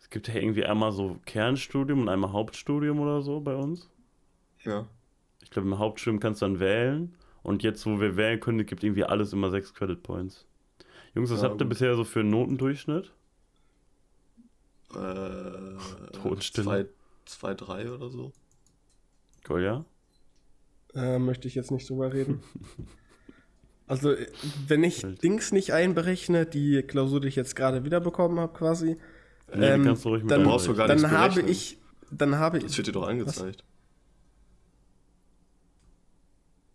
[0.00, 3.88] Es gibt ja irgendwie einmal so Kernstudium und einmal Hauptstudium oder so bei uns.
[4.64, 4.86] Ja.
[5.42, 7.16] Ich glaube, im Hauptstudium kannst du dann wählen.
[7.42, 10.46] Und jetzt, wo wir wählen können, gibt irgendwie alles immer sechs Credit Points.
[11.14, 13.12] Jungs, was ja, habt ihr bisher so für einen Notendurchschnitt?
[14.94, 15.76] Äh,
[16.12, 16.88] Tonstille.
[17.24, 18.32] 2, 3 oder so.
[19.46, 19.84] Kolja?
[20.94, 22.42] Äh, möchte ich jetzt nicht drüber reden.
[23.86, 24.14] also,
[24.66, 25.22] wenn ich Welt.
[25.22, 28.96] Dings nicht einberechne, die Klausur, die ich jetzt gerade wiederbekommen habe, quasi,
[29.54, 31.78] nee, ähm, kannst du ruhig mit dann, brauchst du gar dann habe ich,
[32.10, 32.64] dann habe ich.
[32.64, 33.64] Das wird dir doch angezeigt.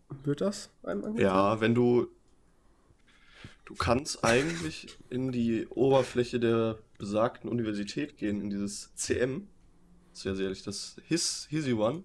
[0.10, 0.26] Was?
[0.26, 1.24] Wird das einem angezeigt?
[1.24, 2.08] Ja, wenn du
[3.72, 9.48] Du kannst eigentlich in die Oberfläche der besagten Universität gehen, in dieses CM.
[10.12, 12.04] Sehr, sehr ehrlich, das His, Hisi One.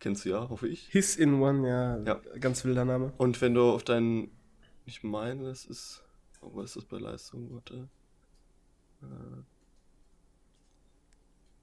[0.00, 0.86] Kennst du ja, hoffe ich.
[0.88, 2.02] His in One, ja.
[2.04, 2.14] ja.
[2.38, 3.12] Ganz wilder Name.
[3.18, 4.30] Und wenn du auf deinen.
[4.86, 6.04] Ich meine, das ist.
[6.40, 7.52] Oh, was ist das bei Leistung?
[7.52, 7.88] Warte.
[9.02, 9.42] Äh,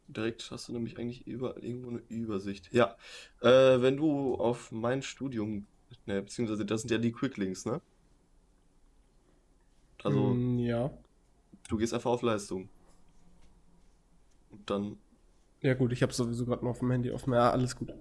[0.08, 2.72] direkt hast du nämlich eigentlich über, irgendwo eine Übersicht.
[2.74, 2.98] Ja.
[3.42, 5.66] Äh, wenn du auf mein Studium.
[6.06, 7.82] Ne, beziehungsweise das sind ja die Quicklinks, ne?
[10.04, 10.34] Also.
[10.34, 10.92] Mm, ja.
[11.70, 12.70] Du gehst einfach auf Leistung.
[14.50, 14.98] Und dann.
[15.66, 17.34] Ja, gut, ich habe sowieso gerade mal auf dem Handy offen.
[17.34, 17.92] Ja, alles gut.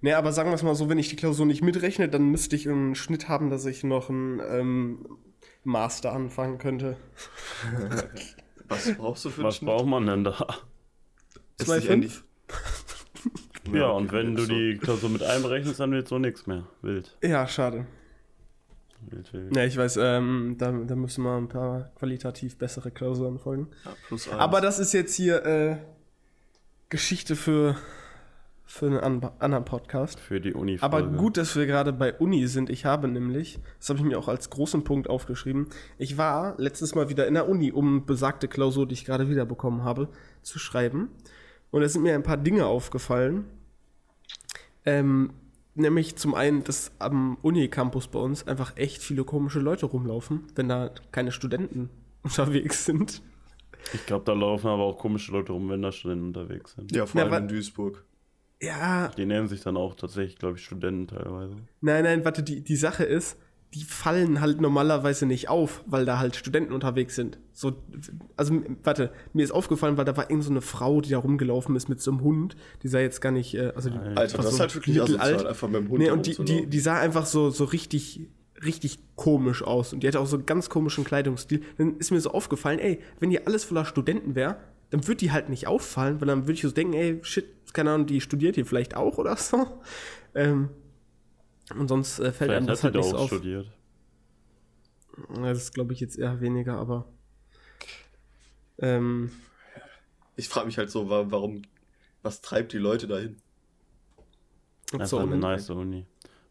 [0.00, 2.56] Ne, aber sagen wir es mal so, wenn ich die Klausur nicht mitrechne, dann müsste
[2.56, 5.06] ich einen Schnitt haben, dass ich noch einen ähm,
[5.62, 6.96] Master anfangen könnte.
[8.68, 9.68] Was brauchst du für einen Was Schnitt?
[9.68, 10.44] braucht man denn da?
[11.60, 12.22] 2,5?
[13.66, 16.66] ja, ja und wenn du die Klausur mit einberechnest, dann wird so nichts mehr.
[16.82, 17.16] Wild.
[17.22, 17.86] Ja, schade.
[19.02, 19.56] Wild, wild.
[19.56, 23.68] Ja, ich weiß, ähm, da, da müssen wir ein paar qualitativ bessere Klausuren folgen.
[23.84, 24.40] Ja, plus eins.
[24.40, 25.76] Aber das ist jetzt hier äh,
[26.90, 27.76] Geschichte für
[28.64, 30.20] für einen anderen Podcast.
[30.20, 30.76] Für die Uni.
[30.76, 30.82] -Folge.
[30.82, 32.68] Aber gut, dass wir gerade bei Uni sind.
[32.68, 36.94] Ich habe nämlich, das habe ich mir auch als großen Punkt aufgeschrieben, ich war letztes
[36.94, 40.08] Mal wieder in der Uni, um besagte Klausur, die ich gerade wiederbekommen habe,
[40.42, 41.08] zu schreiben.
[41.70, 43.46] Und da sind mir ein paar Dinge aufgefallen.
[44.84, 45.32] Ähm,
[45.74, 50.68] nämlich zum einen, dass am Uni-Campus bei uns einfach echt viele komische Leute rumlaufen, wenn
[50.68, 51.88] da keine Studenten
[52.22, 53.22] unterwegs sind.
[53.92, 56.94] Ich glaube, da laufen aber auch komische Leute rum, wenn da Studenten unterwegs sind.
[56.94, 58.04] Ja, vor allem ja, in Duisburg.
[58.60, 59.08] Ja.
[59.16, 61.56] Die nennen sich dann auch tatsächlich, glaube ich, Studenten teilweise.
[61.80, 63.36] Nein, nein, warte, die, die Sache ist,
[63.74, 67.38] die fallen halt normalerweise nicht auf, weil da halt Studenten unterwegs sind.
[67.52, 67.82] So,
[68.36, 71.76] also, warte, mir ist aufgefallen, weil da war irgend so eine Frau, die da rumgelaufen
[71.76, 72.56] ist mit so einem Hund.
[72.82, 75.44] Die sah jetzt gar nicht, äh, also die, Alter, das so ist halt wirklich alt.
[75.44, 76.00] einfach mit dem Hund.
[76.00, 78.28] Nee, und die, die, die sah einfach so, so richtig,
[78.64, 79.92] richtig komisch aus.
[79.92, 81.62] Und die hatte auch so einen ganz komischen Kleidungsstil.
[81.76, 84.56] Dann ist mir so aufgefallen, ey, wenn hier alles voller Studenten wäre,
[84.90, 87.92] dann würde die halt nicht auffallen, weil dann würde ich so denken, ey, shit, keine
[87.92, 89.80] Ahnung, die studiert hier vielleicht auch oder so.
[90.34, 90.70] Ähm,
[91.76, 93.28] und sonst äh, fällt vielleicht einem das halt nicht so auf.
[93.28, 93.70] Studiert.
[95.34, 97.06] Das ist, glaube ich, jetzt eher weniger, aber.
[98.78, 99.30] Ähm,
[100.36, 101.62] ich frage mich halt so, warum,
[102.22, 103.36] was treibt die Leute dahin?
[104.92, 106.06] Das ist eine nice Uni.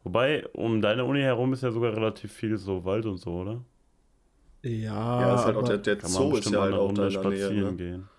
[0.07, 3.61] Wobei, um deine Uni herum ist ja sogar relativ viel so Wald und so, oder?
[4.61, 7.51] Ja, ja ist halt auch der, der Zoo ist ja halt auch da Nähe.
[7.51, 7.73] Ne?
[7.75, 8.09] Gehen.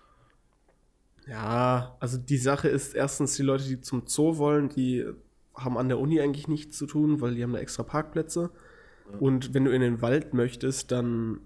[1.25, 5.03] Ja, also die Sache ist erstens, die Leute, die zum Zoo wollen, die
[5.55, 8.51] haben an der Uni eigentlich nichts zu tun, weil die haben da extra Parkplätze.
[9.11, 9.17] Ja.
[9.17, 11.39] Und wenn du in den Wald möchtest, dann.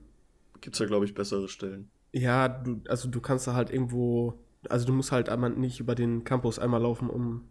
[0.59, 1.89] Gibt es ja, glaube ich, bessere Stellen.
[2.11, 4.37] Ja, du, also du kannst da halt irgendwo.
[4.67, 7.45] Also du musst halt einmal nicht über den Campus einmal laufen, um,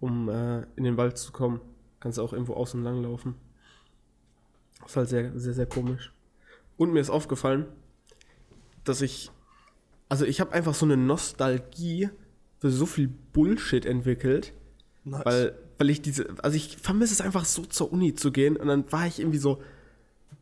[0.00, 1.60] um äh, in den Wald zu kommen.
[2.02, 3.36] Kannst auch irgendwo außen lang laufen.
[4.80, 6.12] Das ist halt sehr, sehr, sehr komisch.
[6.76, 7.66] Und mir ist aufgefallen,
[8.84, 9.30] dass ich
[10.12, 12.10] also ich habe einfach so eine Nostalgie
[12.58, 14.52] für so viel Bullshit entwickelt.
[15.04, 15.24] Nice.
[15.24, 18.68] Weil, weil ich diese, also ich vermisse es einfach so zur Uni zu gehen und
[18.68, 19.62] dann war ich irgendwie so,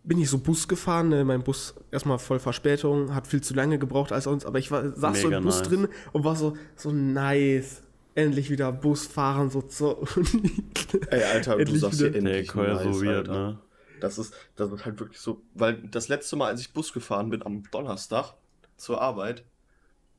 [0.03, 1.25] bin ich so Bus gefahren, ne?
[1.25, 4.91] mein Bus erstmal voll Verspätung, hat viel zu lange gebraucht als sonst, aber ich war,
[4.91, 5.69] saß Mega so im Bus nice.
[5.69, 7.85] drin und war so, so nice.
[8.15, 9.97] Endlich wieder Bus fahren, so zu.
[11.11, 12.09] Ey, Alter, du Endlich sagst wieder.
[12.11, 12.47] hier endlich.
[12.47, 13.59] Der Keul nice, so weird, ne?
[14.01, 17.29] Das ist, das ist halt wirklich so, weil das letzte Mal, als ich Bus gefahren
[17.31, 18.35] bin am Donnerstag
[18.77, 19.45] zur Arbeit,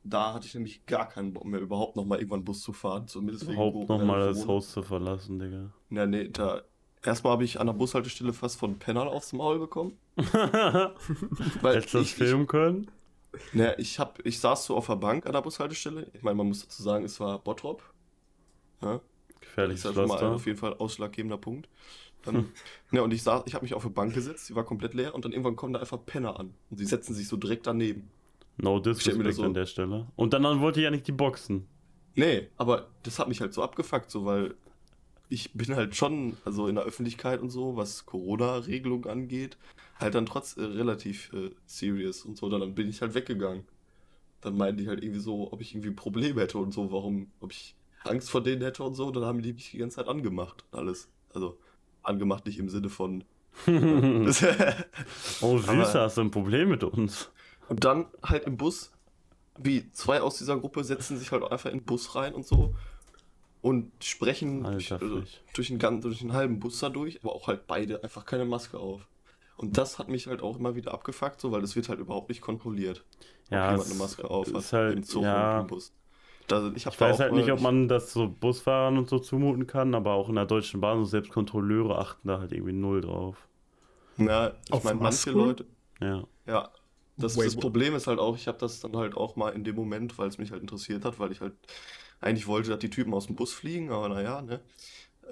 [0.04, 3.06] da hatte ich nämlich gar keinen Bock mehr, überhaupt nochmal irgendwann Bus zu fahren.
[3.08, 4.46] Zumindest Überhaupt nochmal das.
[4.46, 5.70] Haus zu verlassen, Digga.
[5.90, 6.62] Ja, nee, da.
[7.04, 9.98] Erstmal habe ich an der Bushaltestelle fast von Pennern aufs Maul bekommen.
[10.16, 12.88] Weil Hättest du das filmen können?
[13.52, 16.10] Ne, ich, hab, ich saß so auf der Bank an der Bushaltestelle.
[16.12, 17.82] Ich meine, man muss dazu sagen, es war Bottrop.
[18.82, 21.68] Ja, das Gefährliches ist ja mal ein, auf jeden Fall ausschlaggebender Punkt.
[22.26, 22.50] Ähm,
[22.90, 25.14] ne, und ich saß, ich habe mich auf eine Bank gesetzt, die war komplett leer
[25.14, 26.54] und dann irgendwann kommen da einfach Penner an.
[26.70, 28.10] Und sie setzen sich so direkt daneben.
[28.58, 30.06] No disrespect das so- an der Stelle.
[30.14, 31.66] Und dann, dann wollte ich ja nicht die boxen.
[32.14, 34.54] Nee, aber das hat mich halt so abgefuckt, so weil
[35.30, 39.56] ich bin halt schon, also in der Öffentlichkeit und so, was Corona-Regelung angeht,
[40.02, 42.48] halt dann trotz äh, relativ äh, serious und so.
[42.48, 43.64] Dann, dann bin ich halt weggegangen.
[44.40, 47.52] Dann meinten die halt irgendwie so, ob ich irgendwie Probleme hätte und so, warum, ob
[47.52, 49.10] ich Angst vor denen hätte und so.
[49.10, 50.64] Dann haben die mich die ganze Zeit angemacht.
[50.72, 51.08] Alles.
[51.32, 51.58] Also
[52.02, 53.24] angemacht nicht im Sinne von.
[53.66, 57.30] Oh, süß, Aber- hast du ein Problem mit uns.
[57.68, 58.92] Und dann halt im Bus,
[59.58, 62.74] wie zwei aus dieser Gruppe setzen sich halt einfach in den Bus rein und so
[63.60, 65.22] und sprechen durch, also,
[65.54, 68.44] durch, den, ganzen, durch den halben Bus da durch, aber auch halt beide einfach keine
[68.44, 69.06] Maske auf.
[69.56, 72.28] Und das hat mich halt auch immer wieder abgefuckt, so, weil das wird halt überhaupt
[72.28, 73.04] nicht kontrolliert,
[73.50, 75.54] Ja, ob jemand es eine Maske auf hat ist halt- im Zug ja.
[75.54, 75.92] und im Bus.
[76.48, 79.66] Da, ich Ich weiß auch halt nicht, ob man das so Busfahrern und so zumuten
[79.66, 83.00] kann, aber auch in der Deutschen Bahn, so selbst Kontrolleure achten da halt irgendwie null
[83.00, 83.36] drauf.
[84.18, 85.30] Ja, ich Auf meine, manche?
[85.30, 85.66] Leute,
[86.00, 86.24] Ja.
[86.46, 86.70] Ja,
[87.18, 87.56] das, Wait, das?
[87.56, 90.28] Problem ist halt auch, ich habe das dann halt auch mal in dem Moment, weil
[90.28, 91.54] es mich halt interessiert hat, weil ich halt
[92.20, 94.60] eigentlich wollte, dass die Typen aus dem Bus fliegen, aber naja, ne.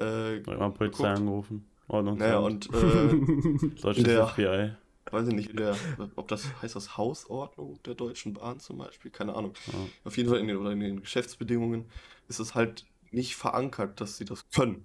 [0.00, 1.66] Äh, Direkt mal Polizei angerufen.
[1.90, 2.18] Ordnung.
[2.18, 4.72] Naja, und äh, Deutsches der- FBI.
[5.10, 5.74] weiß ich nicht, der,
[6.16, 9.52] ob das heißt das Hausordnung der Deutschen Bahn zum Beispiel, keine Ahnung.
[9.66, 9.78] Ja.
[10.04, 11.86] Auf jeden Fall in den, oder in den Geschäftsbedingungen
[12.28, 14.84] ist es halt nicht verankert, dass sie das können.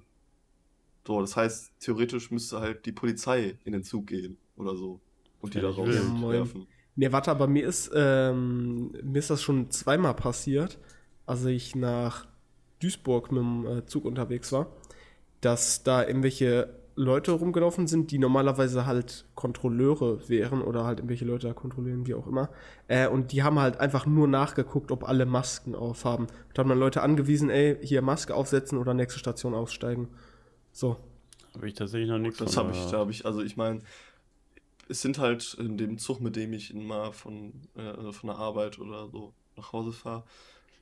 [1.05, 4.99] So, das heißt, theoretisch müsste halt die Polizei in den Zug gehen oder so
[5.41, 6.65] und die Ja, da rauswerfen.
[6.95, 10.79] Nee, warte, aber mir ist, ähm, mir ist das schon zweimal passiert,
[11.27, 12.25] als ich nach
[12.81, 14.71] Duisburg mit dem äh, Zug unterwegs war,
[15.41, 21.47] dass da irgendwelche Leute rumgelaufen sind, die normalerweise halt Kontrolleure wären oder halt irgendwelche Leute
[21.47, 22.49] da kontrollieren, wie auch immer.
[22.87, 26.27] Äh, und die haben halt einfach nur nachgeguckt, ob alle Masken aufhaben.
[26.53, 30.07] Da hat man Leute angewiesen, ey, hier Maske aufsetzen oder nächste Station aussteigen.
[30.71, 30.97] So.
[31.53, 33.81] Habe ich tatsächlich noch nichts Das habe ich, da habe ich, also ich meine,
[34.87, 38.37] es sind halt in dem Zug, mit dem ich mal von, äh, also von der
[38.37, 40.23] Arbeit oder so nach Hause fahre,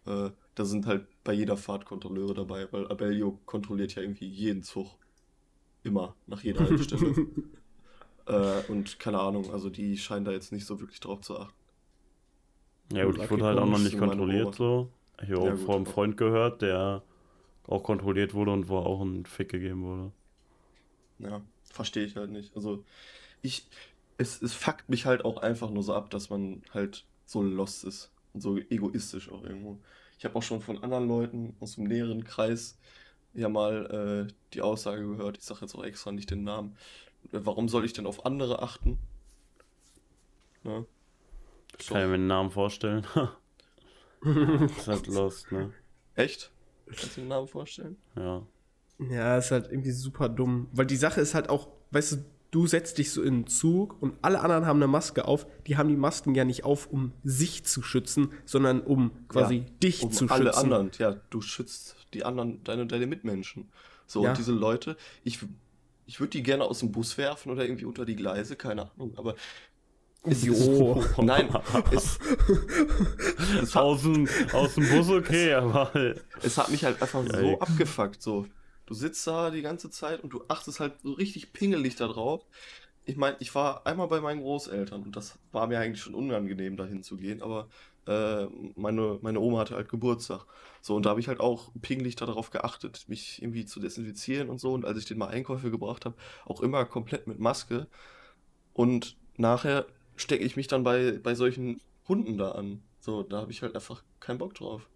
[0.05, 4.61] äh, da sind halt bei jeder Fahrt Kontrolleure dabei, weil Abellio kontrolliert ja irgendwie jeden
[4.61, 4.95] Zug.
[5.83, 7.17] Immer, nach jeder Haltestelle.
[8.27, 11.55] äh, und keine Ahnung, also die scheinen da jetzt nicht so wirklich drauf zu achten.
[12.93, 14.89] Ja gut, ich wurde halt auch noch nicht kontrolliert so.
[15.21, 17.03] Ich habe auch Ja, von einem Freund gehört, der
[17.67, 20.11] auch kontrolliert wurde und wo auch ein Fick gegeben wurde.
[21.19, 21.41] Ja,
[21.71, 22.55] verstehe ich halt nicht.
[22.55, 22.83] Also,
[23.41, 23.67] ich,
[24.17, 27.83] es, es fuckt mich halt auch einfach nur so ab, dass man halt so lost
[27.85, 29.79] ist und so egoistisch auch irgendwo.
[30.19, 32.79] Ich habe auch schon von anderen Leuten aus dem näheren Kreis
[33.33, 36.75] ja mal äh, die Aussage gehört, ich sage jetzt auch extra nicht den Namen,
[37.31, 38.97] äh, warum soll ich denn auf andere achten?
[40.63, 40.85] Ne?
[41.77, 43.05] Ist Kann ich doch- mir den Namen vorstellen.
[44.21, 45.71] ist halt lost, ne?
[46.15, 46.51] Echt?
[46.87, 47.97] Kannst du den Namen vorstellen?
[48.15, 48.43] Ja.
[49.09, 50.67] Ja, ist halt irgendwie super dumm.
[50.71, 52.17] Weil die Sache ist halt auch, weißt du,
[52.51, 55.47] du setzt dich so in den Zug und alle anderen haben eine Maske auf.
[55.65, 59.63] Die haben die Masken ja nicht auf, um sich zu schützen, sondern um quasi Ja,
[59.81, 60.59] dich um zu alle schützen.
[60.63, 63.71] anderen, ja, du schützt die anderen, deine, deine Mitmenschen.
[64.07, 64.29] So, Ja.
[64.29, 65.39] und diese Leute, ich,
[66.05, 69.17] ich würde die gerne aus dem Bus werfen oder irgendwie unter die Gleise, keine Ahnung,
[69.17, 69.35] aber
[70.27, 70.47] es Jo.
[70.47, 71.49] ist, nein,
[71.91, 72.19] es,
[73.61, 75.91] es, hat, Aus dem, aus dem Bus okay, aber
[76.41, 77.59] es hat mich halt einfach so Yikes.
[77.59, 78.47] abgefuckt, so.
[78.85, 82.45] Du sitzt da die ganze Zeit und du achtest halt so richtig pingelig da drauf.
[83.05, 86.77] Ich meine, ich war einmal bei meinen Großeltern und das war mir eigentlich schon unangenehm,
[86.77, 87.69] dahin zu gehen, aber
[88.07, 90.45] äh, meine, meine Oma hatte halt Geburtstag.
[90.81, 94.59] So, und da habe ich halt auch pingelig darauf geachtet, mich irgendwie zu desinfizieren und
[94.59, 94.73] so.
[94.73, 97.87] Und als ich den mal Einkäufe gebracht habe, auch immer komplett mit Maske.
[98.73, 99.85] Und nachher
[100.15, 102.83] stecke ich mich dann bei, bei solchen Hunden da an.
[102.99, 104.89] So, da habe ich halt einfach keinen Bock drauf.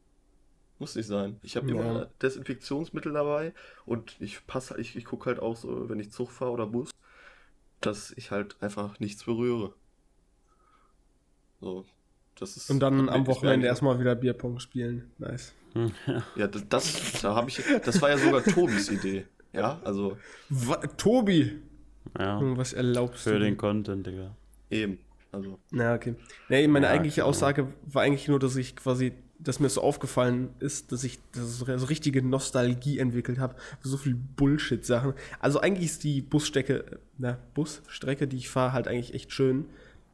[0.80, 1.40] Muss nicht sein.
[1.44, 1.74] Ich habe Ja.
[1.74, 3.54] immer Desinfektionsmittel dabei
[3.86, 6.92] und ich passe, ich, ich gucke halt auch so, wenn ich Zug fahre oder Bus,
[7.82, 9.74] dass ich halt einfach nichts berühre.
[11.62, 11.86] So,
[12.40, 12.70] das ist.
[12.70, 15.10] Und dann am Wochenende erstmal wieder Bierpong spielen.
[15.18, 15.54] Nice.
[16.36, 19.26] Ja, das, das, da habe ich, das war ja sogar Tobis Idee.
[19.54, 20.18] Ja, also
[20.50, 21.60] Wa Tobi!
[22.18, 22.40] ja.
[22.40, 23.40] Junge, Was erlaubst Für du?
[23.40, 24.36] den Content, Digga.
[24.70, 24.98] eben.
[25.32, 26.16] Also, Na, okay.
[26.50, 27.28] Nee, meine Ja, eigentliche genau.
[27.30, 31.60] Aussage war eigentlich nur, dass ich quasi dass mir so aufgefallen ist, dass ich das
[31.60, 35.14] so richtige Nostalgie entwickelt habe für so viel Bullshit-Sachen.
[35.40, 39.66] Also eigentlich ist die Busstrecke, na, Busstrecke, die ich fahre, halt eigentlich echt schön.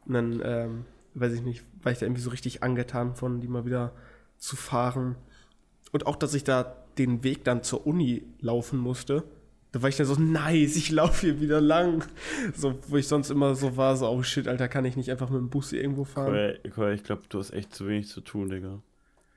[0.05, 3.47] Und dann, ähm, weiß ich nicht, war ich da irgendwie so richtig angetan von, die
[3.47, 3.93] mal wieder
[4.37, 5.15] zu fahren.
[5.91, 9.23] Und auch, dass ich da den Weg dann zur Uni laufen musste.
[9.71, 12.03] Da war ich dann so, nice, ich laufe hier wieder lang.
[12.55, 15.29] So, wo ich sonst immer so war, so, oh shit, Alter, kann ich nicht einfach
[15.29, 16.57] mit dem Bus irgendwo fahren?
[16.77, 18.79] Cool, ich glaube, du hast echt zu wenig zu tun, Digga.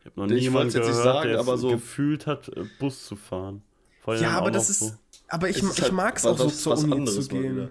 [0.00, 3.16] Ich habe noch nie jemanden gehört, sagen, der aber so gefühlt hat, äh, Bus zu
[3.16, 3.62] fahren.
[4.06, 4.92] ja, aber das ist, so.
[5.28, 7.70] aber ich, ich halt mag es auch so zur Uni zu gehen.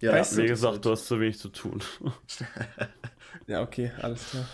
[0.00, 1.80] Ja, weißt wie gesagt, du hast zu wenig zu tun.
[3.46, 4.48] ja, okay, alles klar.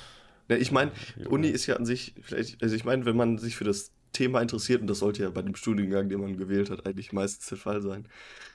[0.48, 0.92] Ja, ich meine,
[1.28, 4.40] Uni ist ja an sich, vielleicht, also ich meine, wenn man sich für das Thema
[4.40, 7.59] interessiert, und das sollte ja bei dem Studiengang, den man gewählt hat, eigentlich meistens der
[7.59, 8.09] Fall sein,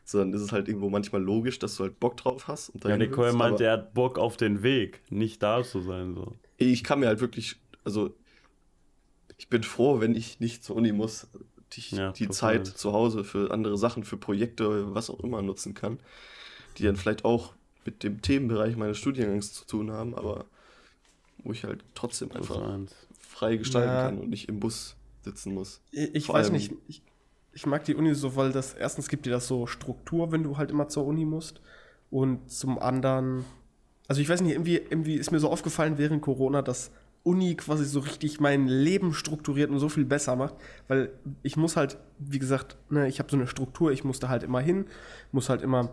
[0.04, 2.70] so dann ist es halt irgendwo manchmal logisch, dass du halt Bock drauf hast.
[2.70, 6.16] Und ja, Nicole meint, er hat Bock auf den Weg, nicht da zu sein.
[6.16, 6.34] So.
[6.58, 8.16] Ich kann mir halt wirklich, also
[9.38, 11.28] ich bin froh, wenn ich nicht zur Uni muss,
[11.74, 15.74] die, ja, die Zeit zu Hause für andere Sachen, für Projekte, was auch immer nutzen
[15.74, 16.00] kann,
[16.78, 17.54] die dann vielleicht auch
[17.86, 20.46] mit dem Themenbereich meines Studiengangs zu tun haben, aber
[21.44, 22.62] wo ich halt trotzdem einfach
[23.20, 24.06] frei gestalten ja.
[24.06, 25.82] kann und nicht im Bus sitzen muss.
[25.92, 27.02] Ich, ich weiß nicht, ich,
[27.54, 30.58] ich mag die Uni so, weil das erstens gibt dir das so Struktur, wenn du
[30.58, 31.62] halt immer zur Uni musst.
[32.10, 33.46] Und zum anderen,
[34.08, 36.92] also ich weiß nicht, irgendwie, irgendwie ist mir so aufgefallen während Corona, dass
[37.24, 40.56] Uni quasi so richtig mein Leben strukturiert und so viel besser macht,
[40.88, 41.12] weil
[41.44, 44.44] ich muss halt, wie gesagt, ne, ich habe so eine Struktur, ich muss da halt
[44.44, 44.86] immer hin,
[45.32, 45.92] muss halt immer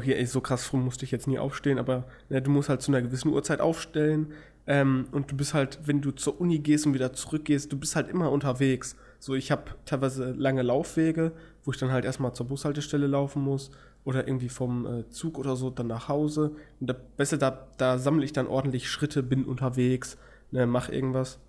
[0.00, 2.80] hier, ey, so krass früh musste ich jetzt nie aufstehen, aber ne, du musst halt
[2.80, 4.32] zu einer gewissen Uhrzeit aufstellen.
[4.66, 7.96] Ähm, und du bist halt, wenn du zur Uni gehst und wieder zurückgehst, du bist
[7.96, 8.96] halt immer unterwegs.
[9.18, 11.32] So, ich habe teilweise lange Laufwege,
[11.64, 13.70] wo ich dann halt erstmal zur Bushaltestelle laufen muss
[14.04, 16.56] oder irgendwie vom äh, Zug oder so dann nach Hause.
[16.80, 20.16] Und da, besser, da, da sammle ich dann ordentlich Schritte, bin unterwegs,
[20.52, 21.40] ne, mach irgendwas.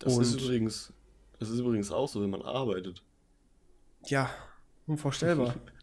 [0.00, 0.92] Das und ist übrigens,
[1.38, 3.02] das ist übrigens auch so, wenn man arbeitet.
[4.06, 4.28] Ja,
[4.86, 5.54] unvorstellbar.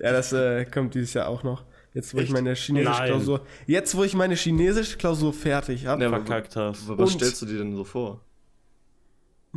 [0.00, 1.64] ja, das äh, kommt dieses Jahr auch noch.
[1.94, 2.28] Jetzt, wo Echt?
[2.28, 3.08] ich meine chinesische Nein.
[3.08, 3.46] Klausur.
[3.66, 6.02] Jetzt, wo ich meine chinesische Klausur fertig habe.
[6.02, 6.88] Ja, verkackt hast.
[6.88, 8.20] Was stellst du dir denn so vor?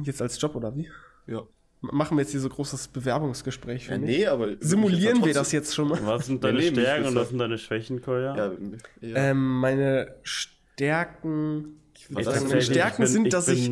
[0.04, 0.88] Jetzt als Job oder wie?
[1.26, 1.42] Ja.
[1.82, 4.18] Machen wir jetzt hier so großes Bewerbungsgespräch für ja, mich?
[4.18, 4.56] Nee, aber.
[4.60, 6.00] Simulieren wir das jetzt schon mal?
[6.06, 8.36] Was sind deine ja, Stärken und was sind deine Schwächen, Koya?
[8.36, 8.52] Ja,
[9.02, 9.16] ja.
[9.16, 11.82] Ähm, meine Stärken.
[11.96, 13.72] Ich würde sagen, meine Stärken bin, sind, dass ich,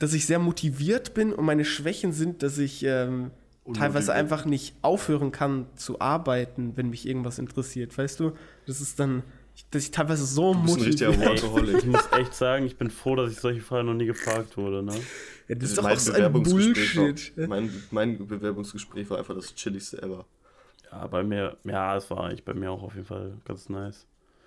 [0.00, 3.30] dass ich sehr motiviert bin und meine Schwächen sind, dass ich ähm,
[3.74, 7.96] teilweise einfach nicht aufhören kann zu arbeiten, wenn mich irgendwas interessiert.
[7.96, 8.32] Weißt du,
[8.66, 9.22] das ist dann,
[9.70, 11.20] dass ich teilweise so du motiviert
[11.54, 11.76] bin.
[11.76, 14.82] Ich muss echt sagen, ich bin froh, dass ich solche Fragen noch nie gefragt wurde.
[14.82, 14.94] Ne?
[15.48, 17.36] Ja, das ist doch mein auch so ein Bullshit.
[17.36, 20.24] War, mein, mein Bewerbungsgespräch war einfach das chilligste ever.
[20.90, 24.06] Ja, bei mir, ja, es war eigentlich bei mir auch auf jeden Fall ganz nice.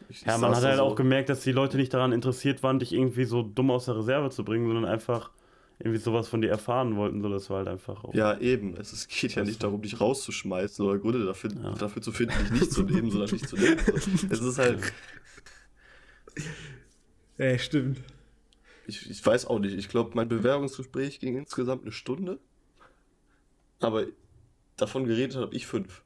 [0.10, 2.80] Ich, ja, man hat halt so auch gemerkt, dass die Leute nicht daran interessiert waren,
[2.80, 5.30] dich irgendwie so dumm aus der Reserve zu bringen, sondern einfach
[5.80, 8.14] irgendwie sowas von dir erfahren wollten, so das war halt einfach auch.
[8.14, 8.76] Ja, eben.
[8.78, 11.74] Es, es geht ja nicht darum, dich rauszuschmeißen oder Gründe dafür, ja.
[11.74, 13.78] dafür zu finden, dich nicht zu nehmen, sondern dich zu nehmen.
[14.30, 14.80] Es ist halt.
[17.38, 18.02] Ja, stimmt.
[18.88, 19.78] Ich, ich weiß auch nicht.
[19.78, 22.40] Ich glaube, mein Bewerbungsgespräch ging insgesamt eine Stunde.
[23.80, 24.06] Aber
[24.78, 26.04] davon geredet habe ich fünf.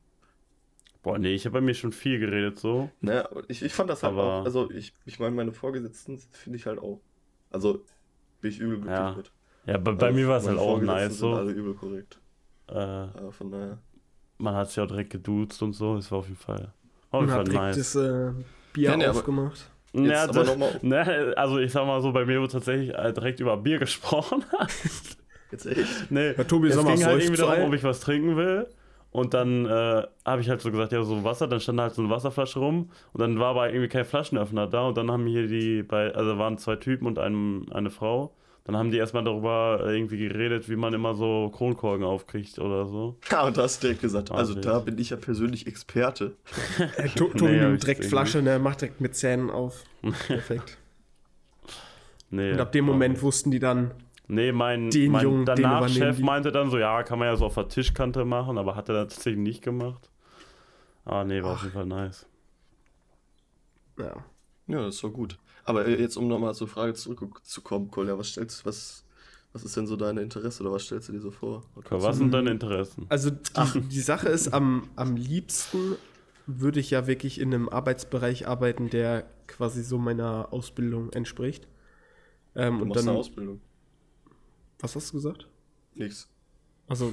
[1.04, 2.90] Boah, nee, ich habe bei mir schon viel geredet so.
[3.02, 4.46] Naja, ich, ich fand das halt aber auch.
[4.46, 7.02] Also, ich, ich meine, meine Vorgesetzten finde ich halt auch.
[7.50, 7.86] Also,
[8.42, 9.16] bin ich übel glücklich ja.
[9.16, 9.32] mit.
[9.68, 11.34] Ja, bei, bei also, mir war es halt auch nice so.
[11.34, 12.18] alle übel korrekt.
[12.70, 13.78] Äh, ja, von daher.
[14.38, 16.74] Man hat sich auch direkt geduzt und so, es war auf jeden Fall,
[17.12, 17.76] auf jeden Fall nice.
[17.76, 18.32] das äh,
[18.72, 19.70] Bier ja, nee, aufgemacht.
[19.94, 23.40] Ja, aber das, ne, also ich sag mal so, bei mir wird tatsächlich äh, direkt
[23.40, 24.46] über Bier gesprochen.
[25.52, 26.12] Jetzt echt?
[26.12, 28.68] Nee, ja, Tobi, es ging halt irgendwie darum, ob ich was trinken will.
[29.12, 32.04] Und dann äh, habe ich halt so gesagt, ja, so Wasser, dann stand halt so
[32.04, 35.48] eine Wasserflasche rum und dann war aber irgendwie kein Flaschenöffner da und dann haben hier
[35.48, 38.36] die bei, also waren zwei Typen und ein, eine Frau
[38.68, 43.18] dann haben die erstmal darüber irgendwie geredet, wie man immer so Kronkorken aufkriegt oder so.
[43.32, 46.36] Ja, und da hast du direkt gesagt, also da bin ich ja persönlich Experte.
[46.98, 49.86] äh, Tobi nee, nimmt direkt Flasche, ne, macht direkt mit Zähnen auf.
[50.28, 50.78] Perfekt.
[52.30, 53.92] nee, und ab dem Moment wussten die dann,
[54.30, 57.46] Nee, mein, den mein Jungen, danach Chef meinte dann so, ja, kann man ja so
[57.46, 60.10] auf der Tischkante machen, aber hat er tatsächlich nicht gemacht.
[61.06, 61.56] Ah, nee, war Ach.
[61.56, 62.26] auf jeden Fall nice.
[63.98, 64.26] Ja.
[64.68, 65.40] Ja, das war gut.
[65.68, 69.04] Aber äh, jetzt, um nochmal zur Frage zurückzukommen, Kolja, was stellst was,
[69.52, 71.66] was ist denn so deine Interesse oder was stellst du dir so vor?
[71.76, 73.06] Okay, was sind deine Interessen?
[73.10, 75.98] Also die, die Sache ist, am, am liebsten
[76.46, 81.68] würde ich ja wirklich in einem Arbeitsbereich arbeiten, der quasi so meiner Ausbildung entspricht.
[82.56, 83.60] Ähm, du und dann, eine Ausbildung.
[84.80, 85.50] Was hast du gesagt?
[85.96, 86.30] Nix.
[86.88, 87.12] Also,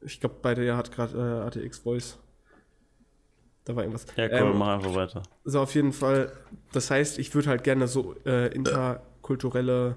[0.00, 2.18] ich glaube, bei der hat gerade äh, ATX Voice
[3.64, 4.06] da war irgendwas.
[4.16, 5.22] Ja, komm, ähm, mach einfach weiter.
[5.44, 6.32] So, auf jeden Fall,
[6.72, 9.96] das heißt, ich würde halt gerne so äh, interkulturelle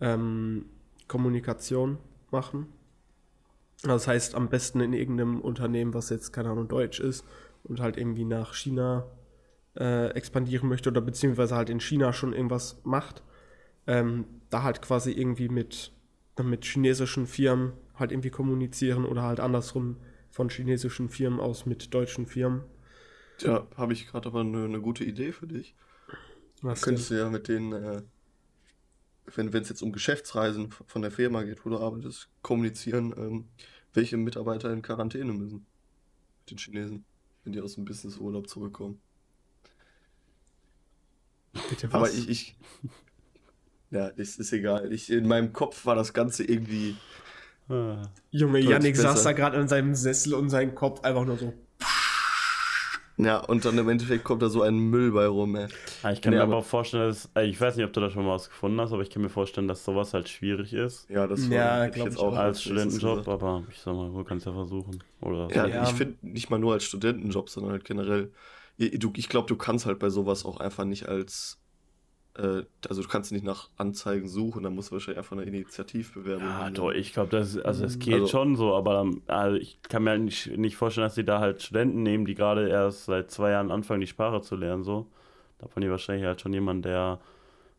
[0.00, 0.66] ähm,
[1.08, 1.98] Kommunikation
[2.30, 2.66] machen.
[3.82, 7.24] Das heißt, am besten in irgendeinem Unternehmen, was jetzt, keine Ahnung, deutsch ist
[7.64, 9.06] und halt irgendwie nach China
[9.78, 13.22] äh, expandieren möchte oder beziehungsweise halt in China schon irgendwas macht,
[13.86, 15.92] ähm, da halt quasi irgendwie mit,
[16.42, 19.96] mit chinesischen Firmen halt irgendwie kommunizieren oder halt andersrum
[20.30, 22.62] von chinesischen Firmen aus mit deutschen Firmen.
[23.38, 25.74] Tja, habe ich gerade aber eine, eine, gute Idee für dich.
[26.60, 27.18] Was könntest denn?
[27.18, 28.02] du ja mit denen, äh,
[29.34, 33.48] wenn es jetzt um Geschäftsreisen von der Firma geht, wo du arbeitest, kommunizieren, ähm,
[33.94, 35.66] welche Mitarbeiter in Quarantäne müssen.
[36.40, 37.04] Mit den Chinesen,
[37.44, 39.00] wenn die aus dem Businessurlaub zurückkommen.
[41.70, 41.94] Bitte was?
[41.94, 42.56] Aber ich, ich
[43.90, 44.92] ja, das ist egal.
[44.92, 46.96] Ich, in meinem Kopf war das Ganze irgendwie.
[47.68, 48.02] Ah.
[48.30, 51.54] Junge, Yannick saß da gerade in seinem Sessel und sein Kopf einfach nur so.
[53.18, 55.66] Ja, und dann im Endeffekt kommt da so ein Müll bei rum, ey.
[56.04, 58.10] Ah, ich kann nee, mir aber auch vorstellen, dass, ich weiß nicht, ob du da
[58.10, 61.10] schon mal was gefunden hast, aber ich kann mir vorstellen, dass sowas halt schwierig ist.
[61.10, 64.46] Ja, das war ja, ich jetzt auch als Studentenjob, aber ich sag mal, du kannst
[64.46, 65.02] ja versuchen.
[65.20, 65.82] Oder ja, ja.
[65.82, 68.30] ich finde nicht mal nur als Studentenjob, sondern halt generell.
[68.76, 71.58] Ich glaube, du kannst halt bei sowas auch einfach nicht als
[72.38, 76.48] äh, also du kannst nicht nach Anzeigen suchen, dann musst du wahrscheinlich einfach eine Initiativbewerbung
[76.48, 76.74] Ja, haben.
[76.74, 80.16] doch, ich glaube, das, also es geht also, schon so, aber also ich kann mir
[80.18, 83.70] nicht, nicht vorstellen, dass sie da halt Studenten nehmen, die gerade erst seit zwei Jahren
[83.70, 85.06] anfangen, die Sprache zu lernen, so.
[85.58, 87.20] Da fand die wahrscheinlich halt schon jemand, der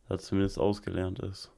[0.10, 1.52] da zumindest ausgelernt ist.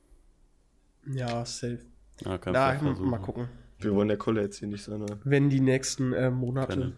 [1.07, 1.79] Ja, safe.
[2.23, 3.47] Ja, kannst ja, mal gucken.
[3.83, 5.01] Wir wollen der Kolle jetzt hier nicht sein.
[5.01, 5.17] Oder?
[5.23, 6.93] Wenn die nächsten äh, Monate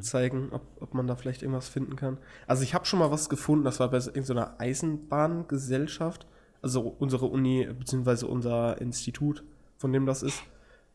[0.00, 2.18] zeigen, ob, ob man da vielleicht irgendwas finden kann.
[2.46, 6.26] Also ich habe schon mal was gefunden, das war bei irgendeiner so Eisenbahngesellschaft,
[6.62, 8.26] also unsere Uni bzw.
[8.26, 9.44] unser Institut,
[9.76, 10.42] von dem das ist.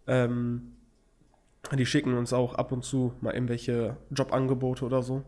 [0.07, 0.73] Ähm,
[1.73, 5.23] die schicken uns auch ab und zu mal irgendwelche Jobangebote oder so.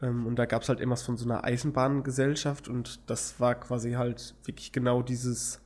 [0.00, 3.92] Ähm, und da gab es halt irgendwas von so einer Eisenbahngesellschaft und das war quasi
[3.92, 5.60] halt wirklich genau dieses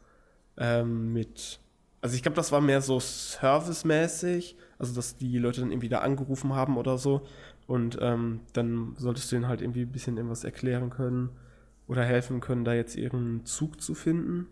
[0.56, 1.60] ähm, mit
[2.02, 6.00] also ich glaube, das war mehr so servicemäßig, also dass die Leute dann irgendwie da
[6.00, 7.26] angerufen haben oder so.
[7.68, 11.30] Und ähm, dann solltest du ihnen halt irgendwie ein bisschen irgendwas erklären können
[11.86, 14.48] oder helfen können, da jetzt ihren Zug zu finden.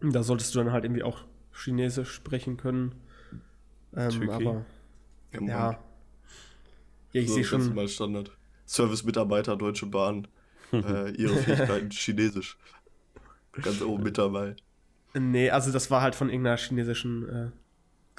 [0.00, 2.94] Und da solltest du dann halt irgendwie auch Chinesisch sprechen können.
[3.94, 4.64] Ähm, aber
[5.34, 5.78] ja, ja,
[7.12, 7.74] ja ich so, sehe schon.
[7.74, 8.30] mal Standard.
[8.66, 10.28] Service-Mitarbeiter Deutsche Bahn,
[10.72, 12.56] äh, ihre Fähigkeiten Chinesisch.
[13.52, 14.56] Ganz oben mit dabei.
[15.14, 17.52] Nee, also das war halt von irgendeiner chinesischen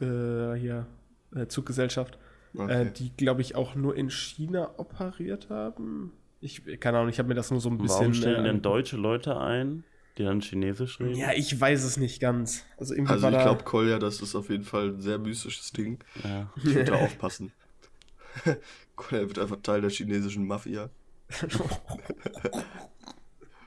[0.01, 0.87] äh, hier,
[1.35, 2.17] äh, Zuggesellschaft,
[2.55, 2.81] äh, okay.
[2.81, 6.13] äh, die, glaube ich, auch nur in China operiert haben.
[6.41, 7.99] Ich, keine Ahnung, ich habe mir das nur so ein bisschen.
[7.99, 9.83] Warum stellen denn deutsche Leute ein,
[10.17, 11.15] die dann Chinesisch reden?
[11.15, 12.65] Ja, ich weiß es nicht ganz.
[12.77, 15.99] Also, also ich glaube, Kolja, das ist auf jeden Fall ein sehr mystisches Ding.
[16.23, 16.51] Ja.
[16.55, 17.51] Ich würde da aufpassen.
[18.95, 20.89] Kolja wird einfach Teil der chinesischen Mafia.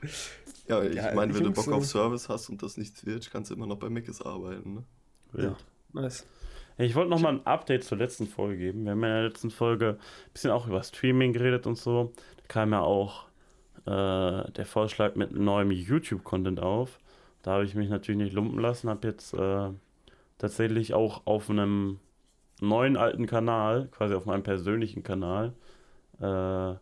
[0.67, 1.73] Ja, ich ja, meine, wenn du Bock so.
[1.73, 4.83] auf Service hast und das nichts wird, kannst du immer noch bei Mickes arbeiten, ne?
[5.35, 5.57] Ja,
[5.91, 6.25] nice.
[6.77, 8.85] Ich wollte nochmal ein Update zur letzten Folge geben.
[8.85, 12.13] Wir haben ja in der letzten Folge ein bisschen auch über Streaming geredet und so.
[12.37, 13.25] Da kam ja auch
[13.85, 16.99] äh, der Vorschlag mit neuem YouTube-Content auf.
[17.43, 19.69] Da habe ich mich natürlich nicht lumpen lassen, habe jetzt äh,
[20.37, 21.99] tatsächlich auch auf einem
[22.61, 25.53] neuen alten Kanal, quasi auf meinem persönlichen Kanal,
[26.19, 26.75] äh,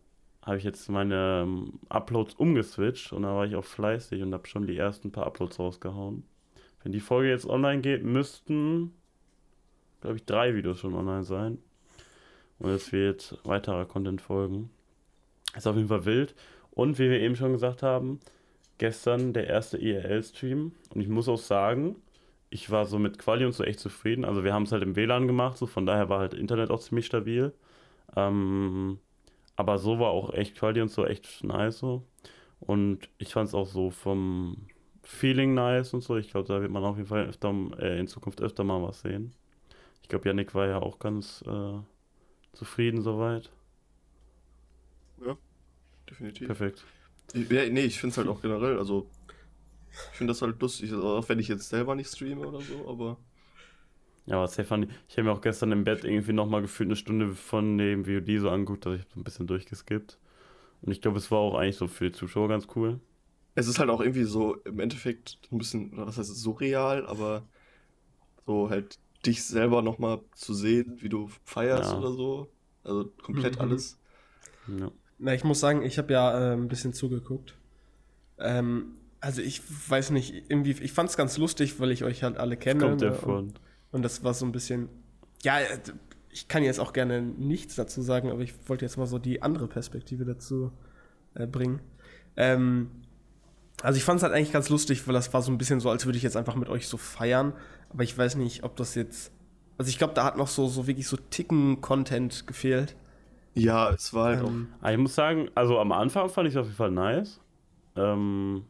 [0.43, 4.47] habe ich jetzt meine ähm, Uploads umgeswitcht und da war ich auch fleißig und habe
[4.47, 6.23] schon die ersten paar Uploads rausgehauen.
[6.83, 8.93] Wenn die Folge jetzt online geht, müssten,
[10.01, 11.59] glaube ich, drei Videos schon online sein.
[12.57, 14.71] Und es wird weiterer Content folgen.
[15.55, 16.35] Ist auf jeden Fall wild.
[16.71, 18.19] Und wie wir eben schon gesagt haben,
[18.77, 20.71] gestern der erste IRL-Stream.
[20.93, 21.97] Und ich muss auch sagen,
[22.49, 24.25] ich war so mit Quali und so echt zufrieden.
[24.25, 26.79] Also wir haben es halt im WLAN gemacht, so von daher war halt Internet auch
[26.79, 27.53] ziemlich stabil.
[28.15, 28.99] Ähm,
[29.61, 32.03] aber so war auch echt Quali und so echt nice so.
[32.59, 34.57] Und ich fand es auch so vom
[35.03, 36.17] Feeling nice und so.
[36.17, 39.01] Ich glaube, da wird man auf jeden Fall öfter, äh, in Zukunft öfter mal was
[39.01, 39.33] sehen.
[40.03, 41.79] Ich glaube, Yannick war ja auch ganz äh,
[42.53, 43.51] zufrieden soweit.
[45.25, 45.37] Ja,
[46.09, 46.47] definitiv.
[46.47, 46.83] Perfekt.
[47.33, 49.07] Ja, nee, ich finde es halt auch generell, also
[49.91, 53.17] ich finde das halt lustig, auch wenn ich jetzt selber nicht streame oder so, aber
[54.25, 57.33] ja, aber Stefan, ich habe mir auch gestern im Bett irgendwie nochmal gefühlt eine Stunde
[57.33, 60.17] von dem VOD so angeguckt, dass ich so ein bisschen durchgeskippt.
[60.81, 62.99] Und ich glaube, es war auch eigentlich so für die Zuschauer ganz cool.
[63.55, 67.43] Es ist halt auch irgendwie so im Endeffekt ein bisschen, was heißt surreal, aber
[68.45, 71.97] so halt dich selber nochmal zu sehen, wie du feierst ja.
[71.97, 72.49] oder so.
[72.83, 73.61] Also komplett mhm.
[73.61, 73.99] alles.
[74.67, 74.91] Ja.
[75.19, 77.55] Na, ich muss sagen, ich habe ja äh, ein bisschen zugeguckt.
[78.39, 82.37] Ähm, also ich weiß nicht, irgendwie, ich fand es ganz lustig, weil ich euch halt
[82.37, 82.79] alle kenne.
[82.79, 83.53] Das kommt davon.
[83.91, 84.89] Und das war so ein bisschen,
[85.43, 85.57] ja,
[86.29, 89.41] ich kann jetzt auch gerne nichts dazu sagen, aber ich wollte jetzt mal so die
[89.41, 90.71] andere Perspektive dazu
[91.35, 91.81] äh, bringen.
[92.37, 92.91] Ähm,
[93.83, 95.89] also ich fand es halt eigentlich ganz lustig, weil das war so ein bisschen so,
[95.89, 97.53] als würde ich jetzt einfach mit euch so feiern.
[97.89, 99.31] Aber ich weiß nicht, ob das jetzt.
[99.77, 102.95] Also ich glaube, da hat noch so, so wirklich so Ticken-Content gefehlt.
[103.53, 104.89] Ja, es war halt ähm, auch.
[104.89, 107.41] Ich muss sagen, also am Anfang fand ich es auf jeden Fall nice.
[107.95, 108.63] Ähm,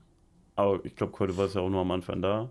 [0.56, 2.50] aber ich glaube, heute war es ja auch nur am Anfang da.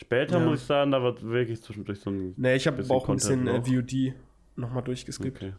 [0.00, 0.46] Später ja.
[0.46, 2.32] muss ich sagen, da wird wirklich zwischendurch so ein.
[2.38, 4.14] Nee, ich habe auch ein bisschen äh, VOD
[4.56, 5.36] nochmal durchgeskippt.
[5.36, 5.52] Okay.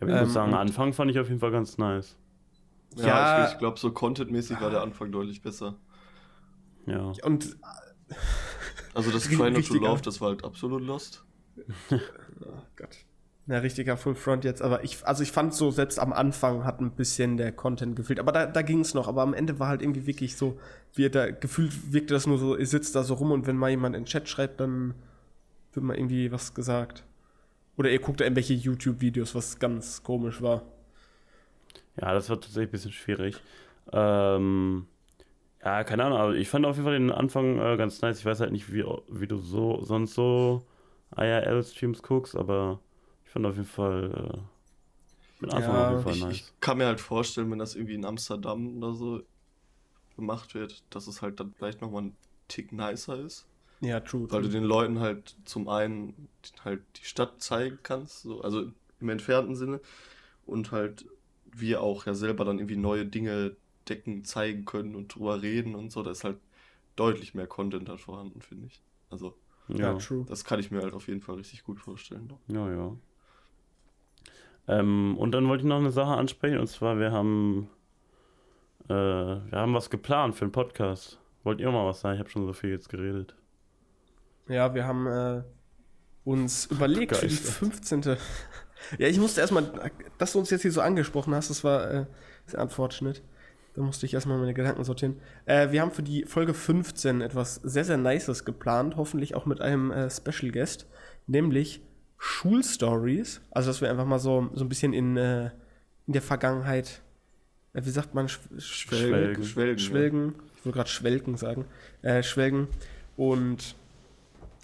[0.00, 2.16] Ja, ich ähm, muss sagen, Anfang fand ich auf jeden Fall ganz nice.
[2.96, 5.76] Ja, ja ich, ich glaube, so contentmäßig war der Anfang deutlich besser.
[6.86, 7.12] Ja.
[7.22, 7.58] Und.
[8.94, 11.22] Also das Try Not to Love, das war halt absolut lost.
[11.90, 11.98] oh
[12.76, 12.96] Gott.
[13.50, 16.80] Ja, richtiger Full Front jetzt, aber ich, also ich fand so, selbst am Anfang hat
[16.80, 19.66] ein bisschen der Content gefehlt, aber da, da ging es noch, aber am Ende war
[19.66, 20.56] halt irgendwie wirklich so,
[20.94, 23.70] wie da gefühlt wirkte das nur so, ihr sitzt da so rum und wenn mal
[23.70, 24.94] jemand in den Chat schreibt, dann
[25.72, 27.02] wird mal irgendwie was gesagt.
[27.76, 30.62] Oder ihr guckt da irgendwelche YouTube-Videos, was ganz komisch war.
[32.00, 33.42] Ja, das war tatsächlich ein bisschen schwierig.
[33.92, 34.86] Ähm,
[35.64, 38.20] ja, keine Ahnung, aber ich fand auf jeden Fall den Anfang äh, ganz nice.
[38.20, 40.62] Ich weiß halt nicht, wie, wie du so sonst so
[41.16, 42.78] IRL-Streams guckst, aber
[43.30, 44.38] ich fand auf jeden Fall äh,
[45.40, 46.34] mit Anfang ja, auf jeden Fall ich, nice.
[46.34, 49.22] Ich kann mir halt vorstellen, wenn das irgendwie in Amsterdam oder so
[50.16, 52.16] gemacht wird, dass es halt dann vielleicht nochmal ein
[52.48, 53.46] Tick nicer ist.
[53.80, 54.26] Ja, true.
[54.28, 54.42] Weil true.
[54.42, 56.28] du den Leuten halt zum einen
[56.64, 59.80] halt die Stadt zeigen kannst, so, also im entfernten Sinne,
[60.44, 61.06] und halt
[61.52, 63.54] wir auch ja selber dann irgendwie neue Dinge
[63.88, 66.02] decken, zeigen können und drüber reden und so.
[66.02, 66.38] Da ist halt
[66.96, 68.82] deutlich mehr Content da vorhanden, finde ich.
[69.08, 69.36] Also,
[69.68, 70.24] ja, true.
[70.28, 72.32] Das kann ich mir halt auf jeden Fall richtig gut vorstellen.
[72.48, 72.96] Ja, ja.
[74.68, 77.68] Ähm, und dann wollte ich noch eine Sache ansprechen, und zwar, wir haben,
[78.88, 81.18] äh, wir haben was geplant für einen Podcast.
[81.42, 82.14] Wollt ihr mal was sagen?
[82.14, 83.34] Ich habe schon so viel jetzt geredet.
[84.48, 85.42] Ja, wir haben äh,
[86.24, 88.02] uns überlegt für die 15.
[88.98, 92.06] ja, ich musste erstmal, dass du uns jetzt hier so angesprochen hast, das war äh,
[92.46, 93.22] sehr unfortunate.
[93.74, 95.20] Da musste ich erstmal meine Gedanken sortieren.
[95.46, 99.60] Äh, wir haben für die Folge 15 etwas sehr, sehr Nices geplant, hoffentlich auch mit
[99.60, 100.86] einem äh, Special Guest,
[101.26, 101.80] nämlich
[102.22, 103.40] Schulstories.
[103.50, 105.46] Also, dass wir einfach mal so, so ein bisschen in, äh,
[106.06, 107.00] in der Vergangenheit,
[107.72, 109.42] äh, wie sagt man, Sch Schwelgen.
[109.42, 109.78] Schwelgen.
[109.78, 110.34] Schwelgen.
[110.54, 111.64] Ich wollte gerade Schwelgen sagen.
[112.02, 112.68] Äh, schwelgen.
[113.16, 113.74] Und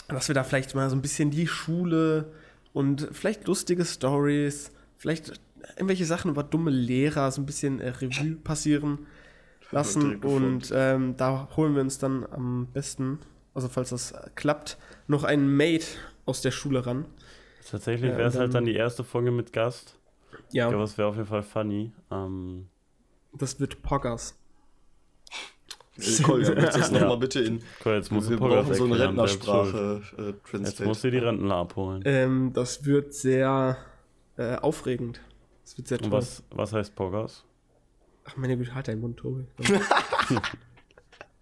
[0.08, 2.30] dass wir da vielleicht mal so ein bisschen die Schule
[2.74, 5.40] und vielleicht lustige Stories, vielleicht
[5.76, 9.06] irgendwelche Sachen über dumme Lehrer so ein bisschen äh, Revue passieren
[9.70, 10.16] lassen.
[10.16, 13.18] Und ähm, da holen wir uns dann am besten,
[13.54, 14.76] also falls das klappt,
[15.06, 15.86] noch einen Mate
[16.26, 17.06] aus der Schule ran.
[17.70, 19.98] Tatsächlich wäre es halt dann die erste Folge mit Gast.
[20.50, 20.66] Ja.
[20.66, 21.92] Ich glaube, es wäre auf jeden Fall funny.
[22.10, 22.68] Ähm,
[23.32, 24.38] das wird Poggers.
[26.22, 27.62] Kolja, möchtest du das nochmal bitte in.
[27.84, 30.64] Cool, jetzt muss wir brauchen so eine Rentnersprache äh, translate.
[30.64, 32.02] Jetzt musst du die Rentner abholen.
[32.04, 33.78] Ähm, das wird sehr
[34.36, 35.20] äh, aufregend.
[35.64, 36.06] Das wird sehr toll.
[36.06, 37.44] Und was, was heißt Poggers?
[38.26, 39.46] Ach meine Güte, halt deinen Mund, Tobi.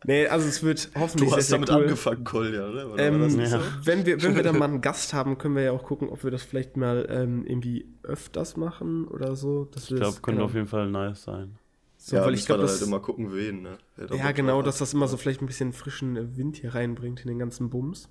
[0.04, 1.82] nee, also es wird hoffentlich Du hast sehr, damit cool.
[1.82, 2.92] angefangen, Kolja, oder?
[2.92, 3.60] oder ähm, ja.
[3.82, 6.24] wenn, wir, wenn wir dann mal einen Gast haben, können wir ja auch gucken, ob
[6.24, 9.68] wir das vielleicht mal ähm, irgendwie öfters machen oder so.
[9.76, 10.44] ich glaube, könnte genau.
[10.44, 11.58] auf jeden Fall nice sein.
[11.96, 13.78] So, ja, weil ich glaube, halt immer gucken, wen, ne?
[14.14, 17.38] Ja, genau, dass das immer so vielleicht ein bisschen frischen Wind hier reinbringt in den
[17.38, 18.10] ganzen Bums.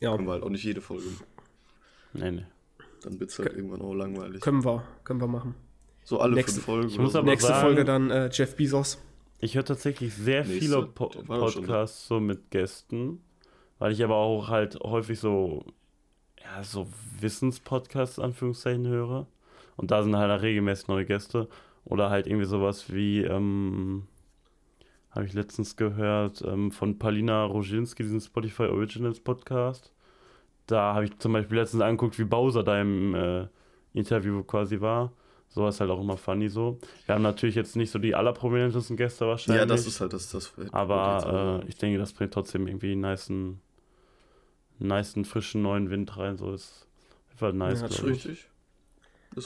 [0.00, 0.14] Ja.
[0.14, 1.04] Können wir halt auch nicht jede Folge.
[2.12, 2.46] Nee, nee.
[3.02, 4.40] Dann wird es halt Kön irgendwann auch langweilig.
[4.40, 5.54] Können wir, können wir machen.
[6.04, 6.88] So alle nächste, fünf Folgen.
[6.88, 8.98] Ich muss aber nächste sagen, Folge dann äh, Jeff Bezos.
[9.44, 13.20] Ich höre tatsächlich sehr nächste, viele po Podcasts so mit Gästen,
[13.78, 15.66] weil ich aber auch halt häufig so,
[16.42, 16.86] ja, so
[17.20, 19.26] Wissenspodcasts, Anführungszeichen, höre.
[19.76, 21.48] Und da sind halt regelmäßig neue Gäste.
[21.84, 24.06] Oder halt irgendwie sowas wie, ähm,
[25.10, 29.92] habe ich letztens gehört, ähm, von Palina Roginski, diesen Spotify Originals Podcast.
[30.66, 33.46] Da habe ich zum Beispiel letztens angeguckt, wie Bowser da im äh,
[33.92, 35.12] Interview quasi war.
[35.54, 36.78] So ist halt auch immer funny so.
[37.06, 39.60] Wir haben natürlich jetzt nicht so die allerprominentesten Gäste wahrscheinlich.
[39.60, 40.28] Ja, das ist halt das.
[40.30, 43.60] das aber äh, ich denke, das bringt trotzdem irgendwie einen niceen,
[44.80, 46.36] niceen, frischen neuen Wind rein.
[46.36, 46.88] So ist
[47.30, 47.82] einfach nice.
[47.82, 48.48] Ja, das ist richtig.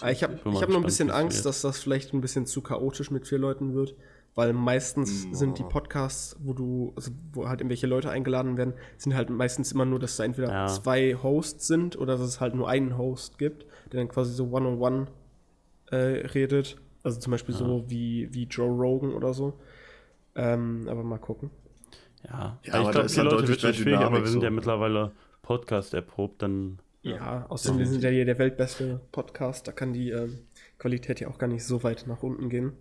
[0.01, 2.63] Ah, ich habe ich hab noch ein bisschen Angst, dass das vielleicht ein bisschen zu
[2.63, 3.95] chaotisch mit vier Leuten wird,
[4.35, 5.35] weil meistens oh.
[5.35, 9.73] sind die Podcasts, wo du, also wo halt irgendwelche Leute eingeladen werden, sind halt meistens
[9.73, 10.67] immer nur, dass da entweder ja.
[10.69, 14.45] zwei Hosts sind oder dass es halt nur einen Host gibt, der dann quasi so
[14.51, 15.09] One-on-One -on -one,
[15.91, 16.77] äh, redet.
[17.03, 17.59] Also zum Beispiel ja.
[17.59, 19.59] so wie, wie Joe Rogan oder so.
[20.35, 21.51] Ähm, aber mal gucken.
[22.25, 24.45] Ja, ja ich glaube, die Leute wird schwierig, aber wir sind so.
[24.45, 25.13] ja mittlerweile
[25.43, 30.11] Podcast erprobt, dann ja, außerdem wir sind ja hier der weltbeste Podcast, da kann die
[30.11, 30.41] ähm,
[30.79, 32.73] Qualität ja auch gar nicht so weit nach unten gehen.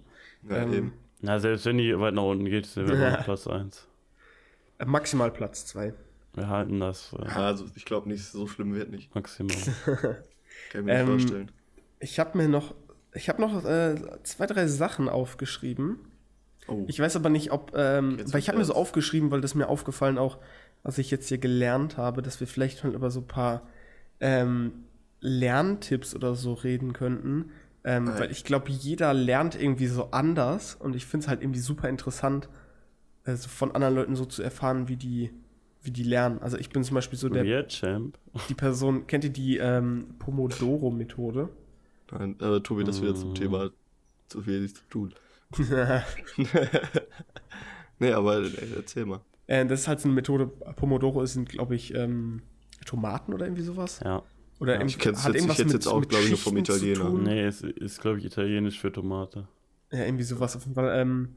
[0.49, 0.93] Ja, ähm, eben.
[1.21, 3.21] Na, selbst wenn die weit nach unten geht, sind wir ja.
[3.21, 3.87] Platz 1.
[4.79, 5.93] Äh, maximal Platz 2.
[6.33, 7.13] Wir halten das.
[7.13, 9.13] Äh, ja, also ich glaube nicht, so schlimm wird nicht.
[9.15, 9.55] Maximal.
[10.71, 11.51] Kann ich mir ähm, vorstellen.
[11.99, 12.75] Ich habe mir noch,
[13.17, 15.99] ich habe noch äh, zwei, drei Sachen aufgeschrieben.
[16.67, 16.83] Oh.
[16.87, 19.67] Ich weiß aber nicht, ob, ähm, weil ich habe mir so aufgeschrieben, weil das mir
[19.67, 20.37] aufgefallen auch,
[20.83, 23.63] was ich jetzt hier gelernt habe, dass wir vielleicht mal über so ein paar
[24.19, 24.71] ähm,
[25.19, 27.51] Lerntipps oder so reden könnten.
[27.83, 31.61] Ähm, weil ich glaube, jeder lernt irgendwie so anders und ich finde es halt irgendwie
[31.61, 32.49] super interessant,
[33.23, 35.31] also von anderen Leuten so zu erfahren, wie die,
[35.81, 36.39] wie die lernen.
[36.41, 37.45] Also ich bin zum Beispiel so der.
[37.45, 38.17] Weird Champ.
[38.49, 41.49] Die Person, kennt ihr die ähm, Pomodoro-Methode?
[42.11, 43.35] Nein, äh, Tobi, das wäre zum.
[43.35, 43.71] Thema
[44.27, 45.13] zu viel zu tun.
[47.99, 49.21] nee, aber ey, erzähl mal.
[49.47, 52.41] Äh, das ist halt so eine Methode, Pomodoro sind, glaube ich, ähm,
[52.85, 54.01] Tomaten oder irgendwie sowas.
[54.03, 54.23] Ja.
[54.59, 56.57] Oder ja, ich kenn's hat jetzt, irgendwas ich mit, jetzt auch, glaube ich, nur vom
[56.57, 57.09] Italiener.
[57.09, 59.47] Nee, es ist, glaube ich, italienisch für Tomate.
[59.91, 60.99] Ja, irgendwie sowas auf jeden Fall.
[60.99, 61.35] Ähm,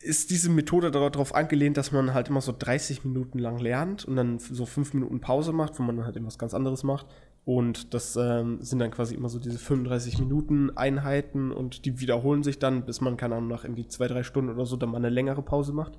[0.00, 4.16] ist diese Methode darauf angelehnt, dass man halt immer so 30 Minuten lang lernt und
[4.16, 7.06] dann so 5 Minuten Pause macht, wo man dann halt irgendwas ganz anderes macht.
[7.44, 12.44] Und das ähm, sind dann quasi immer so diese 35 Minuten Einheiten und die wiederholen
[12.44, 14.98] sich dann, bis man, keine Ahnung, nach irgendwie zwei, drei Stunden oder so dann mal
[14.98, 15.98] eine längere Pause macht.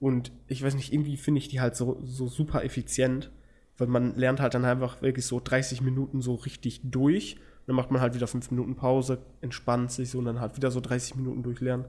[0.00, 3.30] Und ich weiß nicht, irgendwie finde ich die halt so, so super effizient,
[3.78, 7.36] weil man lernt halt dann einfach wirklich so 30 Minuten so richtig durch.
[7.66, 10.72] Dann macht man halt wieder 5 Minuten Pause, entspannt sich so und dann halt wieder
[10.72, 11.86] so 30 Minuten durchlernen.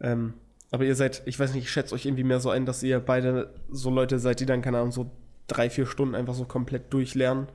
[0.00, 0.32] Ähm,
[0.70, 2.98] aber ihr seid, ich weiß nicht, ich schätze euch irgendwie mehr so ein, dass ihr
[2.98, 5.10] beide so Leute seid, die dann, keine Ahnung, so
[5.46, 7.48] drei, vier Stunden einfach so komplett durchlernen.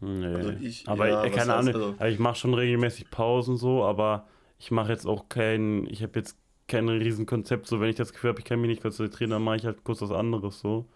[0.00, 0.26] Nee.
[0.26, 1.94] Also ich, aber ja, keine Ahnung, also?
[1.98, 4.26] also ich mache schon regelmäßig Pausen so, aber
[4.58, 6.36] ich mache jetzt auch kein, ich habe jetzt
[6.68, 9.56] kein Riesenkonzept, so wenn ich das Gefühl habe, ich kann mich nicht konzentrieren, dann mache
[9.56, 10.86] ich halt kurz was anderes so.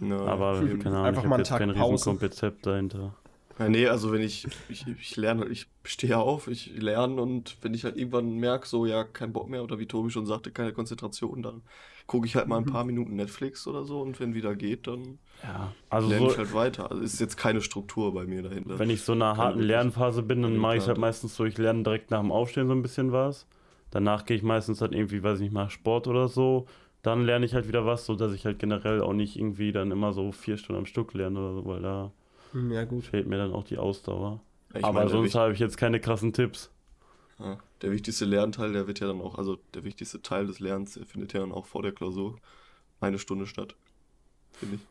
[0.00, 3.14] No, aber keine Ahnung, ich habe jetzt kein Riesenkonzept dahinter.
[3.58, 7.72] Ja, nee, also wenn ich, ich, ich lerne, ich stehe auf, ich lerne und wenn
[7.72, 10.72] ich halt irgendwann merke, so ja, kein Bock mehr oder wie Tobi schon sagte, keine
[10.72, 11.62] Konzentration, dann
[12.06, 12.72] gucke ich halt mal ein mhm.
[12.72, 16.38] paar Minuten Netflix oder so und wenn wieder geht, dann ja, also lerne so, ich
[16.38, 16.90] halt weiter.
[16.90, 18.78] Also ist jetzt keine Struktur bei mir dahinter.
[18.78, 21.58] Wenn ich so in einer harten Lernphase bin, dann mache ich halt meistens so, ich
[21.58, 23.46] lerne direkt nach dem Aufstehen so ein bisschen was.
[23.90, 26.66] Danach gehe ich meistens halt irgendwie, weiß ich nicht, mal Sport oder so.
[27.02, 29.90] Dann lerne ich halt wieder was, so dass ich halt generell auch nicht irgendwie dann
[29.90, 32.12] immer so vier Stunden am Stück lerne oder so, weil da
[32.54, 33.04] hm, ja, gut.
[33.04, 34.40] Fehlt mir dann auch die Ausdauer.
[34.74, 36.70] Ich Aber meine, sonst habe ich jetzt keine krassen Tipps.
[37.38, 40.98] Ja, der wichtigste Lernteil, der wird ja dann auch, also der wichtigste Teil des Lernens,
[41.06, 42.38] findet ja dann auch vor der Klausur
[43.00, 43.74] eine Stunde statt.
[44.52, 44.80] Finde ich.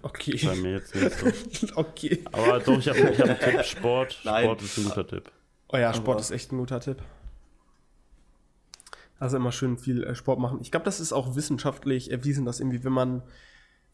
[0.00, 0.40] Okay.
[0.42, 1.76] Bei mir jetzt nicht so.
[1.76, 2.24] okay.
[2.32, 4.18] Aber doch, ich habe ich hab einen Tipp: Sport.
[4.24, 4.44] Nein.
[4.44, 5.32] Sport ist ein guter Tipp.
[5.68, 7.02] Oh ja, Sport Aber ist echt ein guter Tipp.
[9.18, 10.60] Also immer schön viel äh, Sport machen.
[10.62, 13.22] Ich glaube, das ist auch wissenschaftlich erwiesen, dass irgendwie, wenn man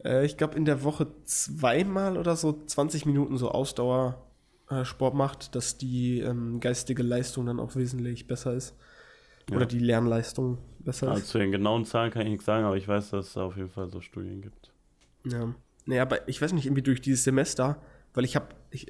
[0.05, 4.30] äh, ich glaube, in der Woche zweimal oder so 20 Minuten so Ausdauersport
[4.71, 8.77] äh, macht, dass die ähm, geistige Leistung dann auch wesentlich besser ist.
[9.49, 9.57] Ja.
[9.57, 11.29] Oder die Lernleistung besser also ist.
[11.29, 13.71] Zu den genauen Zahlen kann ich nichts sagen, aber ich weiß, dass es auf jeden
[13.71, 14.73] Fall so Studien gibt.
[15.25, 15.55] Ja.
[15.87, 17.81] Naja, aber ich weiß nicht, irgendwie durch dieses Semester,
[18.14, 18.49] weil ich habe,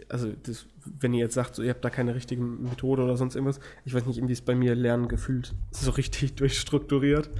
[0.09, 3.37] also das, wenn ihr jetzt sagt, so, ihr habt da keine richtige Methode oder sonst
[3.37, 7.31] irgendwas, ich weiß nicht, irgendwie ist bei mir Lernen gefühlt so richtig durchstrukturiert.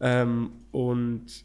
[0.00, 1.44] Ähm, und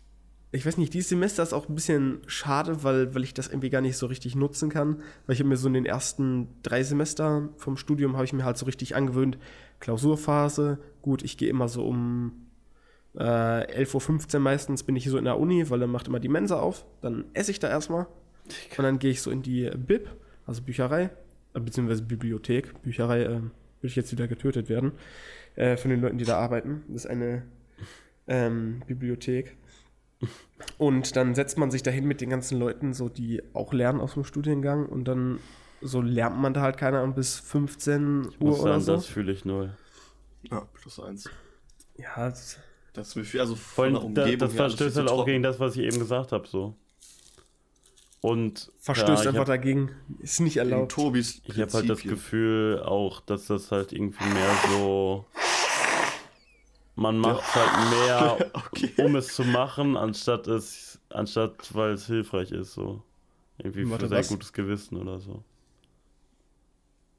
[0.51, 3.69] ich weiß nicht, dieses Semester ist auch ein bisschen schade, weil, weil ich das irgendwie
[3.69, 5.01] gar nicht so richtig nutzen kann.
[5.25, 8.45] Weil ich habe mir so in den ersten drei Semestern vom Studium habe ich mir
[8.45, 9.37] halt so richtig angewöhnt,
[9.79, 12.47] Klausurphase, gut, ich gehe immer so um
[13.15, 13.23] äh,
[13.83, 16.59] 11.15 Uhr meistens bin ich so in der Uni, weil dann macht immer die Mensa
[16.59, 16.85] auf.
[17.01, 18.07] Dann esse ich da erstmal.
[18.77, 20.09] Und dann gehe ich so in die Bib,
[20.45, 21.09] also Bücherei,
[21.53, 22.81] äh, beziehungsweise Bibliothek.
[22.81, 23.51] Bücherei äh, würde
[23.83, 24.93] ich jetzt wieder getötet werden
[25.55, 26.83] äh, von den Leuten, die da arbeiten.
[26.87, 27.43] Das ist eine
[28.27, 29.57] ähm, Bibliothek.
[30.77, 34.13] Und dann setzt man sich dahin mit den ganzen Leuten, so die auch lernen aus
[34.15, 35.39] dem Studiengang und dann
[35.81, 38.93] so lernt man da halt keine Ahnung bis 15 ich Uhr muss sagen, oder so.
[38.93, 39.77] Das fühle ich null.
[40.49, 41.29] Ja, plus eins.
[41.97, 42.57] Ja, das,
[42.93, 45.75] das ist mir viel, also von der Umgebung Das verstößt halt auch gegen das, was
[45.75, 46.75] ich eben gesagt habe, so.
[48.21, 50.91] Und verstößt ja, einfach hab, dagegen, ist nicht erlaubt.
[50.91, 55.25] Tobis ich habe halt das Gefühl auch, dass das halt irgendwie mehr so
[56.97, 57.61] man macht ja.
[57.61, 58.91] halt mehr, okay.
[58.97, 63.01] um es zu machen, anstatt es, anstatt weil es hilfreich ist, so.
[63.59, 65.43] Irgendwie für sein gutes Gewissen oder so.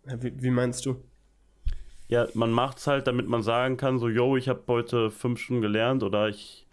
[0.05, 1.03] Wie, wie, meinst du?
[2.09, 5.41] Ja, man macht es halt, damit man sagen kann, so, yo, ich habe heute fünf
[5.41, 6.67] Stunden gelernt oder ich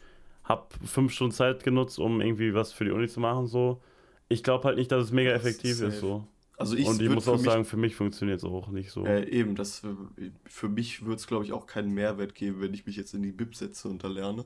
[0.43, 3.81] habe fünf Stunden Zeit genutzt, um irgendwie was für die Uni zu machen, so.
[4.29, 6.27] Ich glaube halt nicht, dass es mega effektiv ist, so.
[6.57, 9.05] Also ich und ich muss auch sagen, für mich funktioniert es auch nicht so.
[9.05, 9.97] Äh, eben, das für,
[10.45, 13.23] für mich würde es, glaube ich, auch keinen Mehrwert geben, wenn ich mich jetzt in
[13.23, 14.45] die Bib setze und da lerne.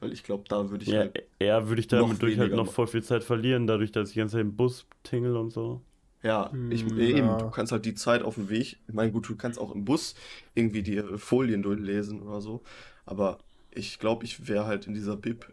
[0.00, 0.90] Weil ich glaube, da würde ich.
[0.90, 4.08] Ja, halt eher würde ich damit durch halt noch voll viel Zeit verlieren, dadurch, dass
[4.08, 5.82] ich die ganze Zeit im Bus tingle und so.
[6.22, 7.16] Ja, ich, hm, ja.
[7.16, 8.78] eben, du kannst halt die Zeit auf dem Weg.
[8.86, 10.14] Ich meine, gut, du kannst auch im Bus
[10.54, 12.62] irgendwie die Folien durchlesen oder so.
[13.06, 13.38] Aber
[13.70, 15.52] ich glaube, ich wäre halt in dieser Bib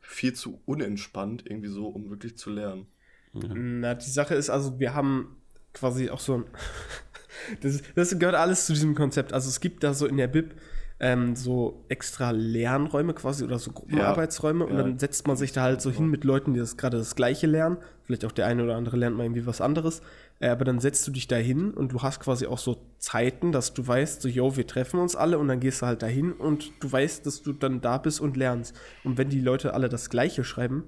[0.00, 2.86] viel zu unentspannt, irgendwie so, um wirklich zu lernen.
[3.42, 3.54] Ja.
[3.54, 5.36] Na, die Sache ist also, wir haben
[5.72, 6.44] quasi auch so ein.
[7.60, 9.32] das, das gehört alles zu diesem Konzept.
[9.32, 10.54] Also es gibt da so in der Bib
[10.98, 14.70] ähm, so extra Lernräume quasi oder so Gruppenarbeitsräume ja.
[14.70, 17.14] und dann setzt man sich da halt so hin mit Leuten, die das gerade das
[17.14, 17.76] gleiche lernen.
[18.04, 20.00] Vielleicht auch der eine oder andere lernt mal irgendwie was anderes.
[20.38, 23.52] Äh, aber dann setzt du dich da hin und du hast quasi auch so Zeiten,
[23.52, 26.32] dass du weißt, so, yo, wir treffen uns alle und dann gehst du halt dahin
[26.32, 28.74] und du weißt, dass du dann da bist und lernst.
[29.04, 30.84] Und wenn die Leute alle das Gleiche schreiben,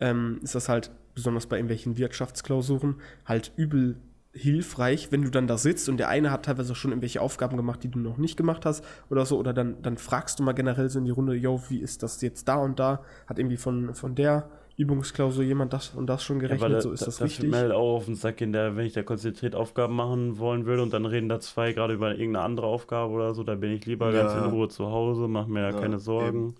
[0.00, 2.96] ähm, ist das halt besonders bei irgendwelchen Wirtschaftsklausuren
[3.26, 3.96] halt übel
[4.32, 7.82] hilfreich, wenn du dann da sitzt und der eine hat teilweise schon irgendwelche Aufgaben gemacht,
[7.82, 10.88] die du noch nicht gemacht hast oder so, oder dann, dann fragst du mal generell
[10.88, 13.02] so in die Runde, yo, wie ist das jetzt da und da?
[13.26, 17.00] Hat irgendwie von, von der Übungsklausur jemand das und das schon gerechnet, ja, so ist
[17.00, 17.50] da, das da richtig.
[17.50, 20.66] mir halt auch auf den Sack in der, wenn ich da konzentriert Aufgaben machen wollen
[20.66, 23.72] würde und dann reden da zwei gerade über irgendeine andere Aufgabe oder so, da bin
[23.72, 24.22] ich lieber ja.
[24.22, 26.54] ganz in Ruhe zu Hause, mach mir da ja, keine Sorgen, eben.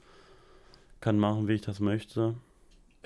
[1.00, 2.34] kann machen, wie ich das möchte.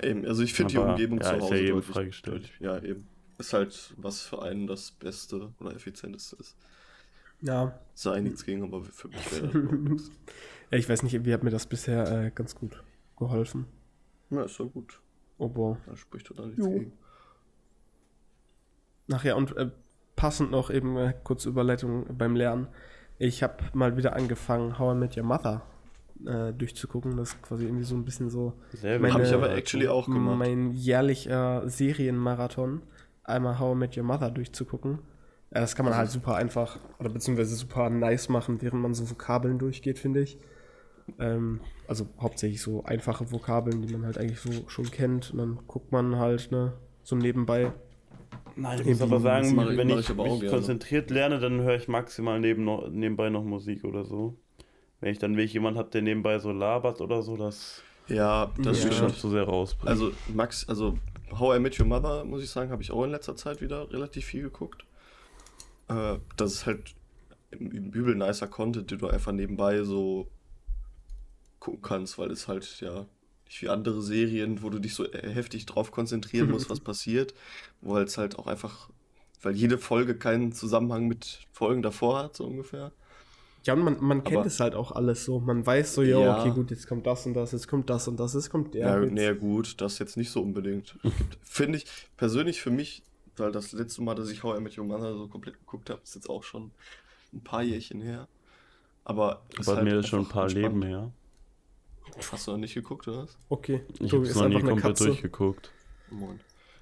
[0.01, 2.49] Eben, also ich finde die Umgebung ja, zu Hause ist ja eben freigestellt.
[2.59, 6.55] Ja, eben ist halt, was für einen das Beste oder Effizienteste ist.
[7.41, 7.79] Ja.
[7.93, 9.47] Sei nichts gegen, aber für mich wäre
[9.95, 10.11] das
[10.71, 12.81] Ja, ich weiß nicht, wie hat mir das bisher äh, ganz gut
[13.17, 13.67] geholfen.
[14.29, 14.99] Ja, ist so gut.
[15.37, 15.77] Aber.
[15.85, 16.71] Da spricht du dann nichts jo.
[16.71, 16.93] gegen.
[19.07, 19.69] Nachher und äh,
[20.15, 22.67] passend noch eben äh, kurze Überleitung beim Lernen.
[23.19, 25.61] Ich habe mal wieder angefangen, How I Met Your Mother
[26.25, 27.17] äh, durchzugucken.
[27.17, 28.53] Das ist quasi irgendwie so ein bisschen so.
[28.83, 30.37] Habe ich aber actually auch gemacht.
[30.37, 32.81] Mein jährlicher Serienmarathon
[33.23, 34.99] einmal How I Met Your Mother durchzugucken.
[35.53, 39.09] Ja, das kann man halt super einfach oder beziehungsweise super nice machen, während man so
[39.09, 40.39] Vokabeln durchgeht, finde ich.
[41.19, 45.31] Ähm, also hauptsächlich so einfache Vokabeln, die man halt eigentlich so schon kennt.
[45.31, 47.71] Und dann guckt man halt ne, so nebenbei.
[48.55, 51.87] Nein, ich muss aber sagen, ich, wenn ich, ich mich konzentriert lerne, dann höre ich
[51.87, 54.37] maximal neben nebenbei noch Musik oder so.
[55.03, 58.85] Wenn ich dann wirklich jemand habe, der nebenbei so labert oder so, das ja, das
[58.85, 58.91] ja.
[58.93, 59.89] schon zu sehr rausbringt.
[59.89, 60.97] Also Max, also
[61.29, 63.91] How I Met Your Mother, muss ich sagen, habe ich auch in letzter Zeit wieder
[63.91, 64.85] relativ viel geguckt.
[65.89, 66.95] Äh, das ist halt
[67.51, 70.29] übel nicer Content, den du einfach nebenbei so
[71.59, 73.05] gucken kannst, weil es halt ja
[73.45, 77.33] nicht wie andere Serien, wo du dich so heftig drauf konzentrieren musst, was passiert,
[77.81, 78.89] wo es halt auch einfach,
[79.41, 82.93] weil jede Folge keinen Zusammenhang mit Folgen davor hat, so ungefähr.
[83.63, 85.39] Ja, und man, man kennt es halt auch alles so.
[85.39, 88.19] Man weiß so, ja, okay, gut, jetzt kommt das und das, jetzt kommt das und
[88.19, 88.87] das, jetzt kommt der.
[88.87, 90.97] Ja, nee, gut, das jetzt nicht so unbedingt.
[91.41, 91.85] Finde ich
[92.17, 93.03] persönlich für mich,
[93.37, 96.01] weil das letzte Mal, dass ich How I Met Your Mother so komplett geguckt habe,
[96.03, 96.71] ist jetzt auch schon
[97.31, 98.27] ein paar Jährchen her.
[99.05, 100.65] Aber bei halt mir ist schon ein paar entspannt.
[100.65, 101.11] Leben her.
[102.31, 103.37] Hast du noch nicht geguckt, oder was?
[103.49, 103.81] Okay.
[103.99, 105.05] Ich habe es noch nie komplett Katze.
[105.05, 105.71] durchgeguckt.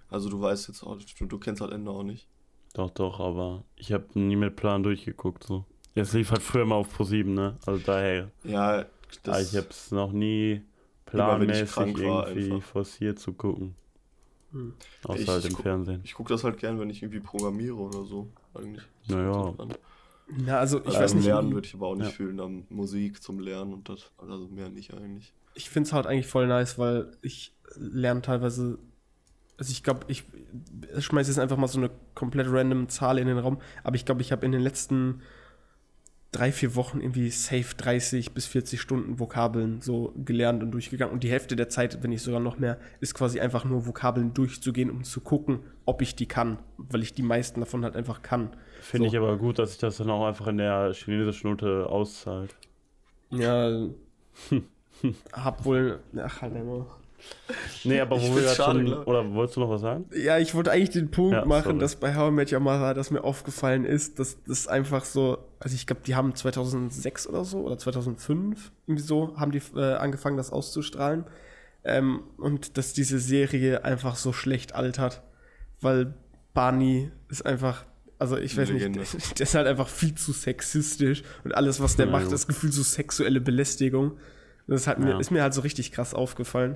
[0.10, 2.28] Also du weißt jetzt auch, du, du kennst halt Ende auch nicht.
[2.74, 5.66] Doch, doch, aber ich habe nie mit Plan durchgeguckt, so.
[5.96, 7.58] Es lief halt früher mal auf Pro 7, ne?
[7.66, 8.32] Also daher.
[8.44, 8.86] Ja,
[9.24, 10.62] das aber ich hab's noch nie
[11.06, 12.62] planmäßig irgendwie einfach.
[12.62, 13.76] forciert zu gucken.
[14.52, 14.74] Hm.
[15.04, 16.02] Außer ich, halt im guck, Fernsehen.
[16.04, 18.30] Ich gucke das halt gern, wenn ich irgendwie programmiere oder so.
[18.54, 18.84] Eigentlich.
[19.08, 19.54] Naja.
[20.28, 21.26] Na, also ich also weiß nicht.
[21.26, 22.12] Lernen würde ich aber auch nicht ja.
[22.12, 25.34] fühlen, dann Musik zum Lernen und das, also mehr nicht eigentlich.
[25.56, 28.80] Ich finde es halt eigentlich voll nice, weil ich lerne teilweise
[29.62, 30.24] also ich glaube, ich
[30.98, 34.22] schmeiße jetzt einfach mal so eine komplett random Zahl in den Raum, aber ich glaube,
[34.22, 35.22] ich habe in den letzten
[36.32, 41.14] drei, vier Wochen irgendwie safe 30 bis 40 Stunden Vokabeln so gelernt und durchgegangen.
[41.14, 44.34] Und die Hälfte der Zeit, wenn nicht sogar noch mehr, ist quasi einfach nur Vokabeln
[44.34, 46.60] durchzugehen, um zu gucken, ob ich die kann.
[46.78, 48.56] Weil ich die meisten davon halt einfach kann.
[48.80, 49.14] Finde so.
[49.14, 52.56] ich aber gut, dass sich das dann auch einfach in der chinesischen Note auszahlt.
[53.30, 53.88] Ja.
[55.34, 56.00] hab wohl.
[56.16, 56.86] Ach, halt immer.
[57.84, 58.94] Nee, aber wo wir gerade schon.
[59.04, 60.06] Oder wolltest du noch was sagen?
[60.14, 61.80] Ja, ich wollte eigentlich den Punkt ja, machen, sorry.
[61.80, 65.40] dass bei How I Met Your Mother, dass mir aufgefallen ist, dass das einfach so.
[65.60, 69.94] Also, ich glaube, die haben 2006 oder so, oder 2005, irgendwie so, haben die äh,
[69.96, 71.26] angefangen, das auszustrahlen.
[71.84, 75.24] Ähm, und dass diese Serie einfach so schlecht altert.
[75.82, 76.14] Weil
[76.54, 77.86] Barney ist einfach
[78.22, 79.00] also ich weiß Legende.
[79.00, 82.46] nicht, der ist halt einfach viel zu sexistisch und alles, was der ja, macht, ist
[82.46, 84.20] gefühlt so sexuelle Belästigung.
[84.68, 85.06] Das hat ja.
[85.06, 86.76] mir, ist mir halt so richtig krass aufgefallen.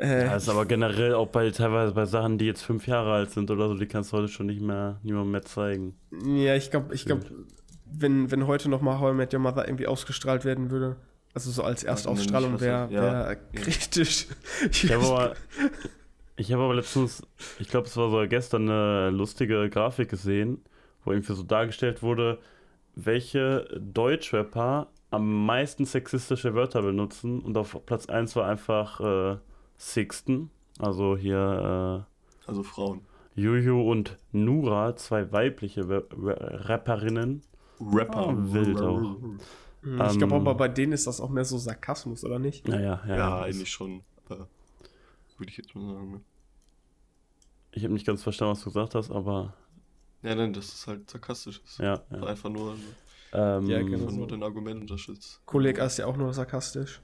[0.00, 3.30] Äh, ja, ist aber generell auch bei teilweise bei Sachen, die jetzt fünf Jahre alt
[3.32, 5.94] sind oder so, die kannst du heute schon nicht mehr niemand mehr zeigen.
[6.24, 7.26] Ja, ich glaube, ich glaube,
[7.84, 10.96] wenn, wenn heute noch mal How I Met Your Mother irgendwie ausgestrahlt werden würde,
[11.34, 13.34] also so als Erstausstrahlung wäre wär ja.
[13.54, 14.26] kritisch.
[14.70, 15.34] Ich habe aber,
[16.38, 17.22] hab aber letztens,
[17.58, 20.64] ich glaube, es war so gestern eine lustige Grafik gesehen,
[21.04, 22.38] wo irgendwie so dargestellt wurde,
[22.94, 29.36] welche Deutschrapper am meisten sexistische Wörter benutzen und auf Platz 1 war einfach äh,
[29.80, 32.04] Sixten, also hier.
[32.06, 33.00] Äh, also Frauen.
[33.34, 37.42] Juju und Nura, zwei weibliche Rapperinnen.
[37.80, 38.28] Rapper.
[38.28, 39.00] Ah, wild auch.
[39.00, 39.38] Hm,
[39.82, 42.68] ich glaube ähm, aber bei denen ist das auch mehr so Sarkasmus, oder nicht?
[42.68, 43.16] Naja, ja.
[43.16, 44.02] Ja, eigentlich schon.
[44.28, 44.34] Äh,
[45.38, 46.10] Würde ich jetzt mal sagen.
[46.10, 46.20] Ne?
[47.72, 49.54] Ich habe nicht ganz verstanden, was du gesagt hast, aber.
[50.22, 51.78] Ja, nein, dass es halt sarkastisch ist.
[51.78, 52.02] Ja.
[52.10, 52.22] ja.
[52.24, 52.76] Einfach nur,
[53.32, 53.96] ähm, Ja, genau.
[53.96, 55.40] einfach nur dein Argument unterstützt.
[55.46, 57.00] Kollega ist ja auch nur sarkastisch.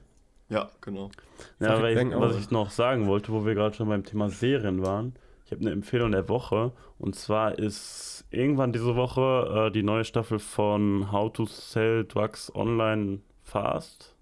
[0.49, 1.11] Ja, genau.
[1.59, 4.85] Ja, ich, Bang was ich noch sagen wollte, wo wir gerade schon beim Thema Serien
[4.85, 5.15] waren.
[5.45, 6.71] Ich habe eine Empfehlung der Woche.
[6.99, 12.53] Und zwar ist irgendwann diese Woche äh, die neue Staffel von How to Sell Drugs
[12.55, 14.15] Online Fast.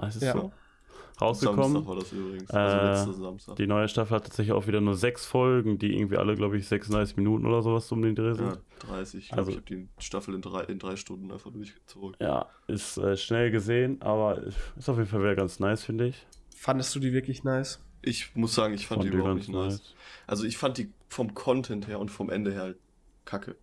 [0.00, 0.32] Heißt es Ja.
[0.32, 0.52] so?
[1.20, 1.62] Rausgekommen.
[1.72, 2.50] Samstag war das übrigens.
[2.50, 3.56] Äh, Also letzter Samstag.
[3.56, 6.68] Die neue Staffel hat tatsächlich auch wieder nur sechs Folgen, die irgendwie alle, glaube ich,
[6.68, 8.46] 36 Minuten oder sowas um den Dreh sind.
[8.48, 9.20] Ja, 30.
[9.24, 12.16] Ich glaube, Also- ich habe die Staffel in drei, in drei Stunden einfach durchgezogen.
[12.20, 14.42] Ja, ist äh, schnell gesehen, aber
[14.76, 16.26] ist auf jeden Fall wieder ganz nice, finde ich.
[16.54, 17.80] Fandest du die wirklich nice?
[18.02, 19.94] Ich muss sagen, ich fand die die überhaupt nicht nice.
[20.26, 22.76] Also ich fand die vom Content her und vom Ende her halt
[23.24, 23.56] kacke.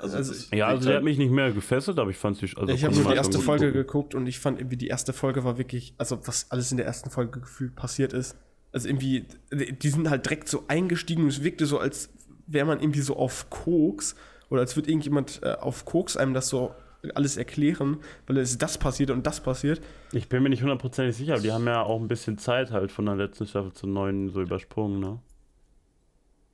[0.00, 2.46] Also, Also- es Ja, also der hat mich nicht mehr gefesselt, aber ich fand sie.
[2.56, 3.80] Also ich habe nur die erste Folge gucken.
[3.80, 6.86] geguckt und ich fand irgendwie die erste Folge war wirklich, also was alles in der
[6.86, 8.36] ersten Folge gefühlt passiert ist.
[8.72, 12.10] Also irgendwie, die sind halt direkt so eingestiegen und es wirkte so, als
[12.46, 14.14] wäre man irgendwie so auf Koks
[14.48, 16.72] oder als würde irgendjemand äh, auf Koks einem das so
[17.14, 17.96] alles erklären,
[18.26, 19.80] weil es das passiert und das passiert.
[20.12, 22.92] Ich bin mir nicht hundertprozentig sicher, aber die haben ja auch ein bisschen Zeit halt
[22.92, 25.18] von der letzten Staffel zur neuen so übersprungen, ne?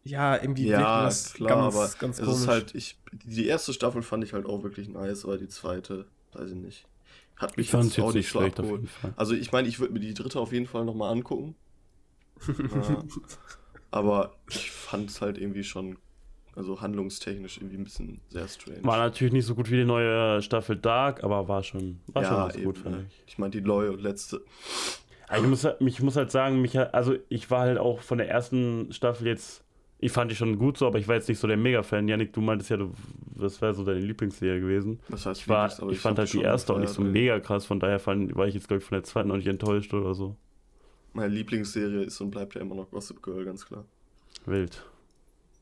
[0.06, 2.40] Ja, irgendwie Ja, das klar, ganz, aber ganz es komisch.
[2.40, 6.06] ist halt, ich, die erste Staffel fand ich halt auch wirklich nice, aber die zweite,
[6.32, 6.86] weiß ich nicht.
[7.36, 9.12] Hat mich Ich fand jetzt auch jetzt nicht so schlecht auf jeden Fall.
[9.16, 11.54] Also ich meine, ich würde mir die dritte auf jeden Fall nochmal angucken.
[12.74, 13.02] ja,
[13.90, 15.98] aber ich fand es halt irgendwie schon,
[16.54, 18.84] also handlungstechnisch irgendwie ein bisschen sehr strange.
[18.84, 22.36] War natürlich nicht so gut wie die neue Staffel Dark, aber war schon, war schon
[22.36, 23.06] ganz eben, gut, fand ne?
[23.08, 23.24] ich.
[23.26, 24.42] Ich meine, die neue und letzte.
[25.34, 28.28] Ich muss, halt- ich muss halt sagen, mich, also ich war halt auch von der
[28.30, 29.64] ersten Staffel jetzt,
[29.98, 32.06] ich fand die schon gut so, aber ich war jetzt nicht so der Mega-Fan.
[32.06, 32.92] Janik, du meintest ja, du,
[33.34, 35.00] das wäre so deine Lieblingsserie gewesen.
[35.08, 37.40] Das heißt, Ich, war, aber ich fand halt die erste auch nicht so gefeiert, mega
[37.40, 39.94] krass, von daher fand, war ich jetzt, glaube ich, von der zweiten auch nicht enttäuscht
[39.94, 40.36] oder so.
[41.14, 43.86] Meine Lieblingsserie ist und bleibt ja immer noch Gossip Girl, ganz klar.
[44.44, 44.84] Wild.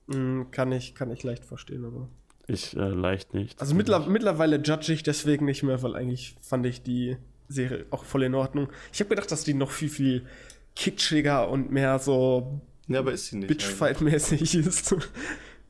[0.09, 2.09] Mm, kann, ich, kann ich leicht verstehen, aber.
[2.49, 3.61] Ich äh, leicht nicht.
[3.61, 7.17] Also mittler mittlerweile judge ich deswegen nicht mehr, weil eigentlich fand ich die
[7.49, 8.69] Serie auch voll in Ordnung.
[8.93, 10.27] Ich habe gedacht, dass die noch viel, viel
[10.75, 13.49] kitschiger und mehr so Ja, aber ist sie nicht.
[13.49, 14.95] Bitchfight-mäßig ist.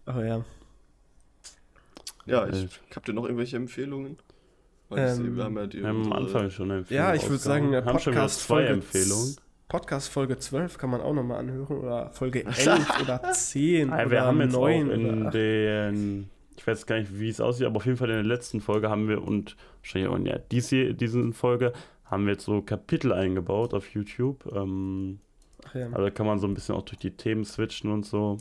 [0.07, 0.45] Aber ja.
[2.27, 2.81] Ja, ich, Wild.
[2.95, 4.17] habt ihr noch irgendwelche Empfehlungen?
[4.89, 7.05] Weil ich Ähm, sehe, wir haben ja die Wir haben am Anfang schon eine Empfehlung
[7.05, 9.37] Ja, ich würde sagen, Podcast zwei Folge, Empfehlungen.
[9.69, 11.79] Podcast Folge 12 kann man auch nochmal anhören.
[11.79, 15.35] Oder Folge 11 oder 10 Ah, oder wir haben jetzt 9 auch in oder 8.
[15.35, 18.61] den, ich weiß gar nicht, wie es aussieht, aber auf jeden Fall in der letzten
[18.61, 21.73] Folge haben wir und wahrscheinlich auch in der dies- diesen Folge
[22.05, 24.51] haben wir jetzt so Kapitel eingebaut auf YouTube.
[24.55, 25.21] Ähm,
[25.73, 25.89] ja.
[25.93, 28.39] also kann man so ein bisschen auch durch die Themen switchen und so.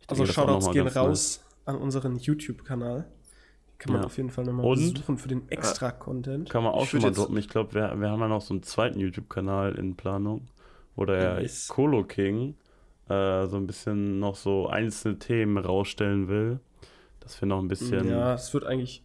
[0.00, 3.06] Ich Also denke, Shoutouts gehen raus an unseren YouTube-Kanal.
[3.78, 4.06] Kann man Ja.
[4.06, 4.94] auf jeden Fall nochmal Und?
[4.94, 6.44] besuchen für den Extra-Content.
[6.44, 6.52] nice.
[6.52, 7.36] Kann man auch Ich schon mal droppen.
[7.38, 10.46] Ich glaube, wir, wir haben ja noch so einen zweiten YouTube-Kanal in Planung,
[10.96, 11.68] wo der Yes.
[11.68, 12.54] Colo King
[13.08, 16.60] äh, so ein bisschen noch so einzelne Themen rausstellen will.
[17.20, 18.36] Dass wir noch ein bisschen Ja,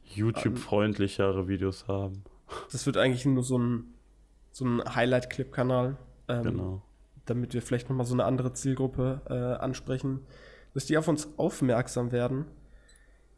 [0.03, 2.23] YouTube-freundlichere Videos haben.
[2.71, 3.93] Das wird eigentlich nur so ein,
[4.51, 5.97] so ein Highlight-Clip-Kanal,
[6.29, 6.81] ähm, Genau.
[7.25, 10.21] damit wir vielleicht nochmal so eine andere Zielgruppe äh, ansprechen,
[10.73, 12.45] dass die auf uns aufmerksam werden,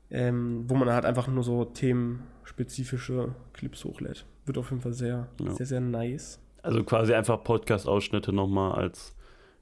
[0.10, 4.26] ähm, wo man halt einfach nur so themenspezifische Clips hochlädt.
[4.46, 5.54] Wird auf jeden Fall sehr, Ja.
[5.56, 6.40] sehr, sehr nice.
[6.64, 9.16] Also quasi einfach Podcast-Ausschnitte nochmal als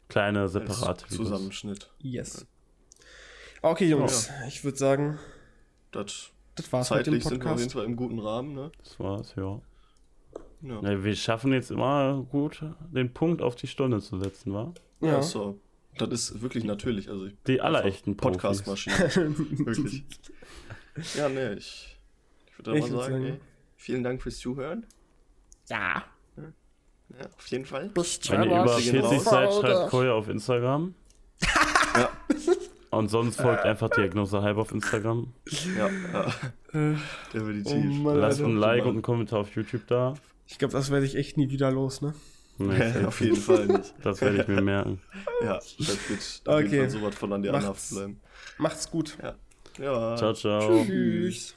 [0.10, 1.30] kleine als separate Videos.
[1.30, 1.90] Zusammenschnitt.
[2.00, 2.46] Yes.
[3.62, 5.20] Okay, Jungs, ich würde sagen,
[5.92, 7.74] Das das war's mit dem zeitlich sind wir auf jeden Podcast.
[7.74, 8.72] Fall im guten Rahmen, ne?
[8.84, 9.62] Das war's, ja.
[10.62, 10.82] Ja.
[10.82, 11.04] ja.
[11.04, 12.62] Wir schaffen jetzt immer gut,
[12.94, 14.74] den Punkt auf die Stunde zu setzen, wa?
[15.02, 15.22] Ja, Ja.
[15.22, 15.60] so.
[15.98, 17.10] Das ist wirklich natürlich.
[17.10, 18.38] Also ich Die aller einfach echten Profis.
[18.64, 18.96] Podcast-Maschine.
[19.66, 20.04] wirklich.
[21.16, 21.98] Ja, ne, ich,
[22.48, 23.40] ich würde mal sagen, sagen- ey,
[23.76, 24.86] vielen Dank fürs Zuhören.
[25.70, 26.04] Ja.
[26.38, 27.90] Ja, auf jeden Fall.
[27.90, 29.24] Bis Wenn ihr über Grüße gehen 40 raus.
[29.26, 30.94] seid, schreibt Koya auf Instagram.
[31.96, 32.10] Ja,
[32.92, 35.34] Und sonst folgt einfach Diagnose Hype auf Instagram.
[35.76, 36.28] ja, ja.
[36.92, 36.96] Äh,
[37.34, 37.74] definitiv.
[37.74, 40.14] Oh Mann, Lasst ein Like und einen Kommentar auf YouTube da.
[40.50, 42.14] Ich glaube, das werde ich echt nie wieder los, ne?
[42.58, 43.94] Nee, auf jeden Fall nicht.
[44.04, 45.00] das werde ich mir merken.
[45.44, 46.64] Ja, das wird auf Okay.
[46.66, 47.66] jeden Fall sowas von an dir Macht's.
[47.66, 48.20] anhaft bleiben.
[48.58, 49.18] Macht's gut.
[49.80, 50.16] Ja.
[50.18, 50.84] Ciao, ciao.
[50.86, 51.56] Tschüss.